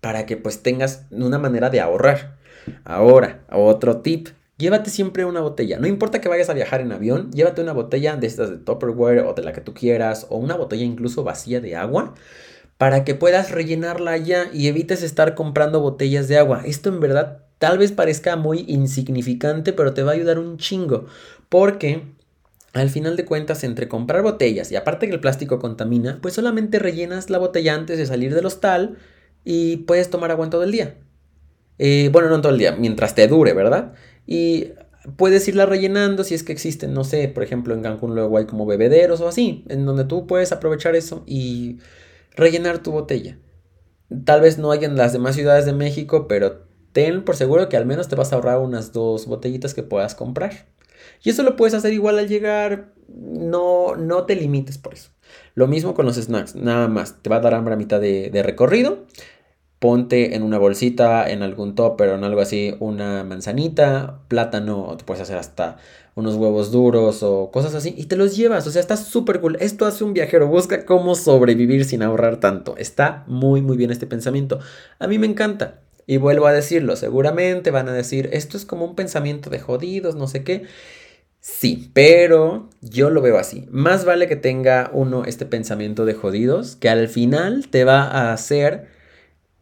para 0.00 0.24
que 0.24 0.38
pues 0.38 0.62
tengas 0.62 1.04
una 1.10 1.38
manera 1.38 1.68
de 1.68 1.80
ahorrar. 1.80 2.38
Ahora, 2.84 3.44
otro 3.50 3.98
tip, 3.98 4.28
llévate 4.58 4.90
siempre 4.90 5.24
una 5.24 5.40
botella. 5.40 5.78
No 5.78 5.86
importa 5.86 6.20
que 6.20 6.28
vayas 6.28 6.50
a 6.50 6.54
viajar 6.54 6.80
en 6.80 6.92
avión, 6.92 7.30
llévate 7.32 7.62
una 7.62 7.72
botella 7.72 8.16
de 8.16 8.26
estas 8.26 8.50
de 8.50 8.58
Tupperware 8.58 9.20
o 9.20 9.34
de 9.34 9.42
la 9.42 9.52
que 9.52 9.60
tú 9.60 9.74
quieras, 9.74 10.26
o 10.30 10.36
una 10.36 10.56
botella 10.56 10.84
incluso 10.84 11.24
vacía 11.24 11.60
de 11.60 11.76
agua, 11.76 12.14
para 12.78 13.04
que 13.04 13.14
puedas 13.14 13.50
rellenarla 13.50 14.16
ya 14.16 14.50
y 14.52 14.68
evites 14.68 15.02
estar 15.02 15.34
comprando 15.34 15.80
botellas 15.80 16.28
de 16.28 16.38
agua. 16.38 16.62
Esto 16.64 16.88
en 16.88 17.00
verdad 17.00 17.44
tal 17.58 17.78
vez 17.78 17.92
parezca 17.92 18.36
muy 18.36 18.64
insignificante, 18.66 19.72
pero 19.72 19.94
te 19.94 20.02
va 20.02 20.12
a 20.12 20.14
ayudar 20.14 20.38
un 20.38 20.58
chingo, 20.58 21.06
porque 21.48 22.02
al 22.72 22.88
final 22.88 23.16
de 23.16 23.24
cuentas, 23.24 23.64
entre 23.64 23.86
comprar 23.86 24.22
botellas 24.22 24.72
y 24.72 24.76
aparte 24.76 25.06
que 25.06 25.14
el 25.14 25.20
plástico 25.20 25.58
contamina, 25.58 26.18
pues 26.22 26.34
solamente 26.34 26.78
rellenas 26.78 27.28
la 27.30 27.38
botella 27.38 27.74
antes 27.74 27.98
de 27.98 28.06
salir 28.06 28.34
del 28.34 28.46
hostal 28.46 28.96
y 29.44 29.78
puedes 29.78 30.10
tomar 30.10 30.30
agua 30.30 30.46
en 30.46 30.50
todo 30.50 30.64
el 30.64 30.72
día. 30.72 30.96
Eh, 31.78 32.08
bueno, 32.12 32.28
no 32.28 32.36
en 32.36 32.42
todo 32.42 32.52
el 32.52 32.58
día, 32.58 32.72
mientras 32.72 33.14
te 33.14 33.26
dure, 33.28 33.52
¿verdad? 33.52 33.92
Y 34.26 34.72
puedes 35.16 35.46
irla 35.48 35.66
rellenando 35.66 36.24
si 36.24 36.34
es 36.34 36.42
que 36.42 36.52
existen, 36.52 36.94
no 36.94 37.04
sé, 37.04 37.28
por 37.28 37.42
ejemplo 37.42 37.74
en 37.74 37.82
Cancún 37.82 38.14
luego 38.14 38.38
hay 38.38 38.46
como 38.46 38.66
bebederos 38.66 39.20
o 39.20 39.28
así, 39.28 39.64
en 39.68 39.84
donde 39.84 40.04
tú 40.04 40.26
puedes 40.26 40.52
aprovechar 40.52 40.94
eso 40.94 41.24
y 41.26 41.78
rellenar 42.34 42.82
tu 42.82 42.92
botella. 42.92 43.38
Tal 44.24 44.40
vez 44.40 44.58
no 44.58 44.70
hay 44.70 44.84
en 44.84 44.96
las 44.96 45.12
demás 45.12 45.34
ciudades 45.34 45.64
de 45.64 45.72
México, 45.72 46.28
pero 46.28 46.66
ten 46.92 47.24
por 47.24 47.36
seguro 47.36 47.68
que 47.68 47.76
al 47.76 47.86
menos 47.86 48.08
te 48.08 48.16
vas 48.16 48.32
a 48.32 48.36
ahorrar 48.36 48.58
unas 48.58 48.92
dos 48.92 49.26
botellitas 49.26 49.74
que 49.74 49.82
puedas 49.82 50.14
comprar. 50.14 50.66
Y 51.22 51.30
eso 51.30 51.42
lo 51.42 51.56
puedes 51.56 51.74
hacer 51.74 51.92
igual 51.92 52.18
al 52.18 52.28
llegar, 52.28 52.92
no, 53.08 53.96
no 53.96 54.24
te 54.24 54.36
limites 54.36 54.78
por 54.78 54.94
eso. 54.94 55.10
Lo 55.54 55.66
mismo 55.66 55.94
con 55.94 56.06
los 56.06 56.16
snacks, 56.16 56.54
nada 56.54 56.88
más, 56.88 57.22
te 57.22 57.30
va 57.30 57.36
a 57.36 57.40
dar 57.40 57.54
hambre 57.54 57.74
a 57.74 57.78
mitad 57.78 58.00
de, 58.00 58.30
de 58.30 58.42
recorrido, 58.42 59.06
ponte 59.82 60.36
en 60.36 60.44
una 60.44 60.58
bolsita, 60.58 61.28
en 61.28 61.42
algún 61.42 61.74
topper 61.74 62.10
o 62.10 62.14
en 62.14 62.22
algo 62.22 62.40
así, 62.40 62.76
una 62.78 63.24
manzanita, 63.24 64.20
plátano, 64.28 64.84
o 64.86 64.96
te 64.96 65.02
puedes 65.02 65.20
hacer 65.20 65.36
hasta 65.36 65.76
unos 66.14 66.36
huevos 66.36 66.70
duros 66.70 67.24
o 67.24 67.50
cosas 67.50 67.74
así, 67.74 67.92
y 67.98 68.04
te 68.04 68.14
los 68.14 68.36
llevas. 68.36 68.64
O 68.68 68.70
sea, 68.70 68.78
está 68.78 68.96
súper 68.96 69.40
cool. 69.40 69.56
Esto 69.58 69.84
hace 69.84 70.04
un 70.04 70.14
viajero, 70.14 70.46
busca 70.46 70.86
cómo 70.86 71.16
sobrevivir 71.16 71.84
sin 71.84 72.04
ahorrar 72.04 72.38
tanto. 72.38 72.76
Está 72.76 73.24
muy, 73.26 73.60
muy 73.60 73.76
bien 73.76 73.90
este 73.90 74.06
pensamiento. 74.06 74.60
A 75.00 75.08
mí 75.08 75.18
me 75.18 75.26
encanta. 75.26 75.80
Y 76.06 76.18
vuelvo 76.18 76.46
a 76.46 76.52
decirlo, 76.52 76.94
seguramente 76.94 77.72
van 77.72 77.88
a 77.88 77.92
decir, 77.92 78.30
esto 78.32 78.56
es 78.56 78.64
como 78.64 78.84
un 78.84 78.94
pensamiento 78.94 79.50
de 79.50 79.58
jodidos, 79.58 80.14
no 80.14 80.28
sé 80.28 80.44
qué. 80.44 80.62
Sí, 81.40 81.90
pero 81.92 82.70
yo 82.82 83.10
lo 83.10 83.20
veo 83.20 83.36
así. 83.36 83.66
Más 83.72 84.04
vale 84.04 84.28
que 84.28 84.36
tenga 84.36 84.90
uno 84.92 85.24
este 85.24 85.44
pensamiento 85.44 86.04
de 86.04 86.14
jodidos, 86.14 86.76
que 86.76 86.88
al 86.88 87.08
final 87.08 87.66
te 87.68 87.82
va 87.82 88.02
a 88.02 88.32
hacer 88.32 89.01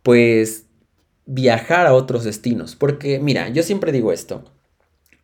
pues 0.02 0.66
viajar 1.26 1.86
a 1.86 1.94
otros 1.94 2.24
destinos. 2.24 2.76
Porque 2.76 3.18
mira, 3.20 3.48
yo 3.48 3.62
siempre 3.62 3.92
digo 3.92 4.12
esto, 4.12 4.44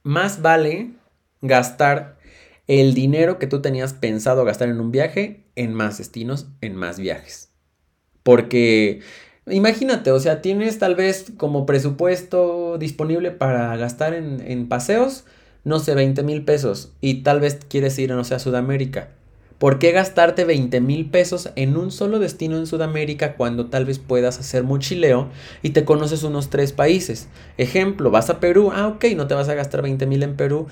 más 0.02 0.42
vale 0.42 0.92
gastar 1.40 2.16
el 2.66 2.94
dinero 2.94 3.38
que 3.38 3.46
tú 3.46 3.62
tenías 3.62 3.92
pensado 3.92 4.44
gastar 4.44 4.68
en 4.68 4.80
un 4.80 4.90
viaje 4.90 5.44
en 5.54 5.72
más 5.72 5.98
destinos, 5.98 6.46
en 6.60 6.76
más 6.76 6.98
viajes. 6.98 7.50
Porque 8.22 9.00
imagínate, 9.46 10.10
o 10.10 10.20
sea, 10.20 10.42
tienes 10.42 10.78
tal 10.78 10.96
vez 10.96 11.32
como 11.36 11.66
presupuesto 11.66 12.78
disponible 12.78 13.30
para 13.30 13.76
gastar 13.76 14.14
en, 14.14 14.68
paseos, 14.68 15.24
no 15.64 15.78
sé, 15.78 15.94
20 15.94 16.22
mil 16.22 16.44
pesos 16.44 16.92
y 17.00 17.22
tal 17.22 17.40
vez 17.40 17.58
quieres 17.68 17.98
ir, 17.98 18.10
no 18.10 18.24
sé, 18.24 18.34
a 18.34 18.38
Sudamérica. 18.38 19.15
¿Por 19.58 19.78
qué 19.78 19.92
gastarte 19.92 20.44
20 20.44 20.80
mil 20.82 21.08
pesos 21.08 21.50
en 21.56 21.78
un 21.78 21.90
solo 21.90 22.18
destino 22.18 22.58
en 22.58 22.66
Sudamérica 22.66 23.36
cuando 23.36 23.66
tal 23.66 23.86
vez 23.86 23.98
puedas 23.98 24.38
hacer 24.38 24.64
mochileo 24.64 25.28
y 25.62 25.70
te 25.70 25.86
conoces 25.86 26.24
unos 26.24 26.50
tres 26.50 26.72
países? 26.72 27.28
Ejemplo, 27.56 28.10
vas 28.10 28.28
a 28.28 28.38
Perú, 28.38 28.70
ah, 28.74 28.88
ok, 28.88 29.06
no 29.16 29.26
te 29.26 29.34
vas 29.34 29.48
a 29.48 29.54
gastar 29.54 29.80
20 29.80 30.04
mil 30.06 30.22
en 30.22 30.36
Perú, 30.36 30.66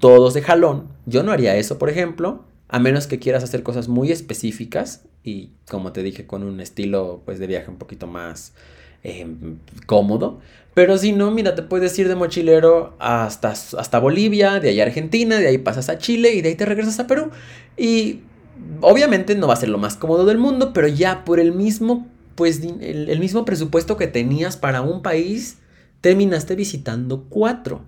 todos 0.00 0.34
de 0.34 0.42
jalón. 0.42 0.88
Yo 1.06 1.22
no 1.22 1.30
haría 1.30 1.56
eso, 1.56 1.78
por 1.78 1.90
ejemplo, 1.90 2.42
a 2.68 2.80
menos 2.80 3.06
que 3.06 3.20
quieras 3.20 3.44
hacer 3.44 3.62
cosas 3.62 3.86
muy 3.86 4.10
específicas 4.10 5.04
y, 5.22 5.50
como 5.70 5.92
te 5.92 6.02
dije, 6.02 6.26
con 6.26 6.42
un 6.42 6.60
estilo 6.60 7.22
pues, 7.24 7.38
de 7.38 7.46
viaje 7.46 7.70
un 7.70 7.76
poquito 7.76 8.08
más 8.08 8.52
Em, 9.04 9.58
cómodo. 9.86 10.40
Pero 10.74 10.96
si 10.96 11.12
no, 11.12 11.30
mira, 11.30 11.54
te 11.54 11.62
puedes 11.62 11.98
ir 11.98 12.08
de 12.08 12.14
mochilero 12.14 12.94
hasta, 12.98 13.50
hasta 13.50 13.98
Bolivia, 13.98 14.60
de 14.60 14.70
ahí 14.70 14.80
a 14.80 14.84
Argentina, 14.84 15.38
de 15.38 15.48
ahí 15.48 15.58
pasas 15.58 15.88
a 15.88 15.98
Chile 15.98 16.32
y 16.32 16.40
de 16.40 16.50
ahí 16.50 16.54
te 16.54 16.64
regresas 16.64 16.98
a 17.00 17.06
Perú. 17.06 17.30
Y 17.76 18.20
obviamente 18.80 19.34
no 19.34 19.48
va 19.48 19.54
a 19.54 19.58
ser 19.58 19.68
lo 19.68 19.78
más 19.78 19.96
cómodo 19.96 20.24
del 20.24 20.38
mundo, 20.38 20.72
pero 20.72 20.88
ya 20.88 21.24
por 21.24 21.40
el 21.40 21.52
mismo, 21.52 22.06
pues, 22.36 22.60
el, 22.62 23.18
mismo 23.18 23.44
presupuesto 23.44 23.96
que 23.96 24.06
tenías 24.06 24.56
para 24.56 24.80
un 24.80 25.02
país, 25.02 25.58
terminaste 26.00 26.54
visitando 26.54 27.26
cuatro. 27.28 27.84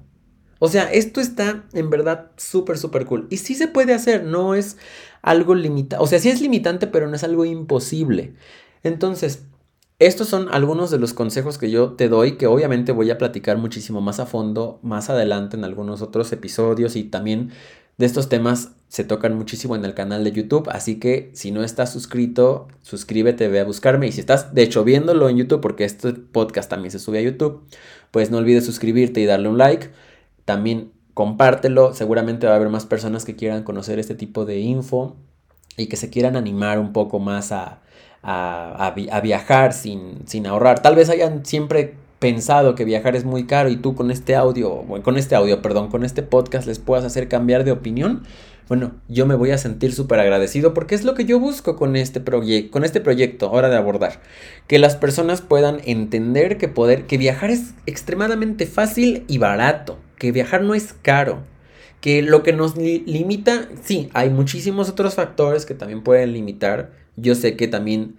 O 0.59 0.69
sea, 0.69 0.85
esto 0.93 1.21
está 1.21 1.65
en 1.73 1.91
verdad 1.91 2.31
súper, 2.37 2.77
súper 2.77 3.07
cool. 3.07 3.27
Y 3.31 3.39
sí 3.39 3.55
se 3.55 3.69
puede 3.69 3.95
hacer, 3.95 4.25
no 4.25 4.55
es 4.55 4.77
algo 5.23 5.55
limitado. 5.55 6.03
O 6.03 6.07
sea, 6.07 6.19
sí 6.19 6.29
es 6.29 6.41
limitante, 6.41 6.87
pero 6.87 7.09
no 7.09 7.17
es 7.17 7.25
algo 7.25 7.45
imposible. 7.45 8.35
Entonces, 8.83 9.45
estos 10.07 10.29
son 10.29 10.49
algunos 10.51 10.91
de 10.91 10.99
los 10.99 11.15
consejos 11.15 11.59
que 11.59 11.71
yo 11.71 11.93
te 11.93 12.09
doy, 12.09 12.33
que 12.33 12.47
obviamente 12.47 12.93
voy 12.93 13.11
a 13.11 13.19
platicar 13.19 13.59
muchísimo 13.59 14.01
más 14.01 14.21
a 14.21 14.27
fondo 14.27 14.79
más 14.83 15.11
adelante 15.11 15.57
en 15.57 15.65
algunos 15.65 16.03
otros 16.03 16.33
episodios 16.33 16.97
y 16.97 17.05
también 17.05 17.53
de 17.97 18.07
estos 18.07 18.29
temas 18.29 18.73
se 18.89 19.05
tocan 19.05 19.37
muchísimo 19.37 19.77
en 19.77 19.85
el 19.85 19.95
canal 19.95 20.25
de 20.25 20.33
YouTube, 20.33 20.69
así 20.71 20.99
que 20.99 21.31
si 21.35 21.51
no 21.51 21.63
estás 21.63 21.93
suscrito, 21.93 22.69
suscríbete, 22.83 23.49
ve 23.49 23.61
a 23.61 23.65
buscarme. 23.65 24.07
Y 24.07 24.13
si 24.13 24.21
estás 24.21 24.55
de 24.55 24.63
hecho 24.63 24.85
viéndolo 24.85 25.29
en 25.29 25.37
YouTube, 25.37 25.61
porque 25.61 25.85
este 25.85 26.13
podcast 26.13 26.71
también 26.71 26.91
se 26.91 26.99
sube 26.99 27.19
a 27.19 27.23
YouTube, 27.23 27.63
pues 28.11 28.31
no 28.31 28.39
olvides 28.39 28.65
suscribirte 28.65 29.21
y 29.21 29.27
darle 29.27 29.49
un 29.49 29.59
like, 29.59 29.91
también 30.45 30.93
compártelo, 31.15 31.95
seguramente 31.95 32.47
va 32.47 32.55
a 32.55 32.57
haber 32.57 32.69
más 32.69 32.87
personas 32.87 33.25
que 33.25 33.37
quieran 33.37 33.63
conocer 33.63 33.99
este 33.99 34.15
tipo 34.15 34.45
de 34.45 34.59
info 34.59 35.17
y 35.77 35.87
que 35.87 35.97
se 35.97 36.11
quieran 36.11 36.37
animar 36.37 36.79
un 36.79 36.93
poco 36.93 37.19
más 37.21 37.53
a, 37.53 37.81
a, 38.25 39.21
viajar 39.23 39.73
sin, 39.73 40.27
sin 40.27 40.47
ahorrar. 40.47 40.81
Tal 40.81 40.97
vez 40.97 41.11
hayan 41.11 41.45
siempre 41.45 41.95
pensado 42.19 42.75
que 42.75 42.85
viajar 42.85 43.17
es 43.17 43.25
muy 43.25 43.45
caro 43.45 43.69
y 43.69 43.77
tú 43.77 43.95
con 43.95 44.11
este 44.11 44.35
audio, 44.35 44.85
con 45.03 45.19
este 45.19 45.35
audio, 45.35 45.61
perdón, 45.61 45.89
con 45.89 46.05
este 46.05 46.23
podcast 46.23 46.67
les 46.67 46.79
puedas 46.79 47.05
hacer 47.05 47.29
cambiar 47.29 47.65
de 47.65 47.73
opinión, 47.73 48.23
bueno, 48.67 48.93
yo 49.09 49.27
me 49.27 49.35
voy 49.35 49.51
a 49.51 49.59
sentir 49.59 49.93
súper 49.93 50.21
agradecido 50.21 50.73
porque 50.73 50.95
es 50.95 51.05
lo 51.05 51.15
que 51.15 51.27
yo 51.27 51.39
busco 51.39 51.77
con 51.77 51.97
este, 51.97 52.23
con 52.71 52.85
este 52.85 53.01
proyecto, 53.03 53.51
hora 53.51 53.69
de 53.69 53.77
abordar. 53.77 54.23
Que 54.67 54.79
las 54.79 54.97
personas 54.97 55.43
puedan 55.43 55.81
entender 55.85 56.57
que 56.57 56.69
poder, 56.69 57.05
que 57.05 57.19
viajar 57.19 57.51
es 57.51 57.75
extremadamente 57.85 58.65
fácil 58.65 59.25
y 59.29 59.37
barato, 59.37 59.99
que 60.17 60.33
viajar 60.33 60.63
no 60.63 60.75
es 60.75 60.95
caro. 60.95 61.43
Que 62.01 62.23
lo 62.23 62.43
que 62.43 62.55
nos 62.55 62.77
limita, 62.77 63.69
sí, 63.83 64.09
hay 64.15 64.31
muchísimos 64.31 64.89
otros 64.89 65.15
factores 65.15 65.67
que 65.67 65.75
también 65.75 66.03
pueden 66.03 66.33
limitar, 66.33 66.91
yo 67.17 67.35
sé 67.35 67.57
que 67.57 67.69
también, 67.69 68.17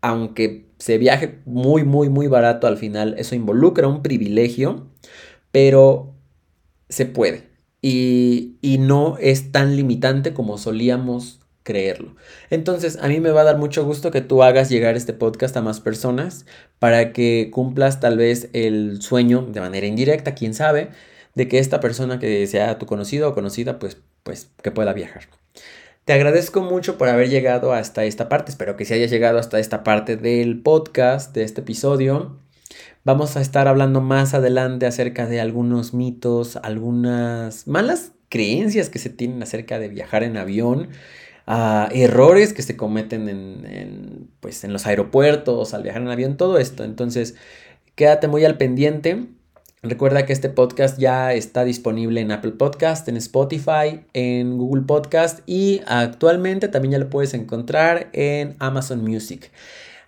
aunque 0.00 0.66
se 0.78 0.98
viaje 0.98 1.38
muy, 1.44 1.84
muy, 1.84 2.08
muy 2.08 2.26
barato 2.26 2.66
al 2.66 2.76
final, 2.76 3.14
eso 3.18 3.34
involucra 3.34 3.88
un 3.88 4.02
privilegio, 4.02 4.86
pero 5.52 6.14
se 6.88 7.06
puede. 7.06 7.48
Y, 7.82 8.56
y 8.60 8.78
no 8.78 9.16
es 9.18 9.52
tan 9.52 9.76
limitante 9.76 10.34
como 10.34 10.58
solíamos 10.58 11.40
creerlo. 11.62 12.16
Entonces, 12.50 12.98
a 13.00 13.08
mí 13.08 13.20
me 13.20 13.30
va 13.30 13.42
a 13.42 13.44
dar 13.44 13.58
mucho 13.58 13.84
gusto 13.84 14.10
que 14.10 14.20
tú 14.20 14.42
hagas 14.42 14.70
llegar 14.70 14.96
este 14.96 15.12
podcast 15.12 15.56
a 15.56 15.62
más 15.62 15.80
personas 15.80 16.46
para 16.78 17.12
que 17.12 17.50
cumplas 17.52 18.00
tal 18.00 18.16
vez 18.16 18.48
el 18.52 19.02
sueño 19.02 19.42
de 19.42 19.60
manera 19.60 19.86
indirecta, 19.86 20.34
quién 20.34 20.54
sabe, 20.54 20.90
de 21.34 21.48
que 21.48 21.58
esta 21.58 21.80
persona 21.80 22.18
que 22.18 22.46
sea 22.46 22.78
tu 22.78 22.86
conocido 22.86 23.28
o 23.28 23.34
conocida, 23.34 23.78
pues, 23.78 23.98
pues 24.22 24.50
que 24.62 24.70
pueda 24.70 24.92
viajar. 24.92 25.28
Te 26.10 26.14
agradezco 26.14 26.60
mucho 26.60 26.98
por 26.98 27.08
haber 27.08 27.28
llegado 27.28 27.72
hasta 27.72 28.02
esta 28.02 28.28
parte. 28.28 28.50
Espero 28.50 28.76
que 28.76 28.84
se 28.84 28.94
haya 28.94 29.06
llegado 29.06 29.38
hasta 29.38 29.60
esta 29.60 29.84
parte 29.84 30.16
del 30.16 30.60
podcast, 30.60 31.32
de 31.32 31.44
este 31.44 31.60
episodio. 31.60 32.36
Vamos 33.04 33.36
a 33.36 33.40
estar 33.40 33.68
hablando 33.68 34.00
más 34.00 34.34
adelante 34.34 34.86
acerca 34.86 35.26
de 35.26 35.40
algunos 35.40 35.94
mitos, 35.94 36.56
algunas 36.56 37.68
malas 37.68 38.10
creencias 38.28 38.90
que 38.90 38.98
se 38.98 39.10
tienen 39.10 39.40
acerca 39.40 39.78
de 39.78 39.86
viajar 39.86 40.24
en 40.24 40.36
avión, 40.36 40.88
errores 41.46 42.54
que 42.54 42.62
se 42.62 42.76
cometen 42.76 43.28
en, 43.28 44.30
pues, 44.40 44.64
en 44.64 44.72
los 44.72 44.88
aeropuertos 44.88 45.74
al 45.74 45.84
viajar 45.84 46.02
en 46.02 46.08
avión, 46.08 46.36
todo 46.36 46.58
esto. 46.58 46.82
Entonces, 46.82 47.36
quédate 47.94 48.26
muy 48.26 48.44
al 48.44 48.56
pendiente. 48.56 49.26
Recuerda 49.82 50.26
que 50.26 50.34
este 50.34 50.50
podcast 50.50 50.98
ya 50.98 51.32
está 51.32 51.64
disponible 51.64 52.20
en 52.20 52.32
Apple 52.32 52.52
Podcast, 52.52 53.08
en 53.08 53.16
Spotify, 53.16 54.04
en 54.12 54.58
Google 54.58 54.82
Podcast 54.82 55.40
y 55.46 55.80
actualmente 55.86 56.68
también 56.68 56.92
ya 56.92 56.98
lo 56.98 57.08
puedes 57.08 57.32
encontrar 57.32 58.10
en 58.12 58.56
Amazon 58.58 59.02
Music. 59.02 59.50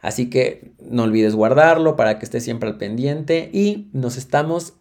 Así 0.02 0.28
que 0.28 0.72
no 0.78 1.04
olvides 1.04 1.34
guardarlo 1.34 1.96
para 1.96 2.18
que 2.18 2.26
estés 2.26 2.44
siempre 2.44 2.68
al 2.68 2.76
pendiente 2.76 3.48
y 3.50 3.88
nos 3.94 4.18
estamos 4.18 4.74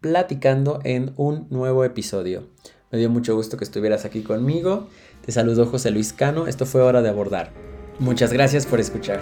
platicando 0.00 0.80
en 0.84 1.12
un 1.16 1.46
nuevo 1.50 1.84
episodio. 1.84 2.44
Me 2.90 2.98
dio 2.98 3.10
mucho 3.10 3.34
gusto 3.34 3.58
que 3.58 3.64
estuvieras 3.64 4.06
aquí 4.06 4.22
conmigo. 4.22 4.88
Te 5.26 5.32
saludo 5.32 5.66
José 5.66 5.90
Luis 5.90 6.14
Cano. 6.14 6.46
Esto 6.46 6.64
fue 6.64 6.80
Hora 6.80 7.02
de 7.02 7.10
Abordar. 7.10 7.52
Muchas 7.98 8.32
gracias 8.32 8.64
por 8.64 8.80
escuchar. 8.80 9.20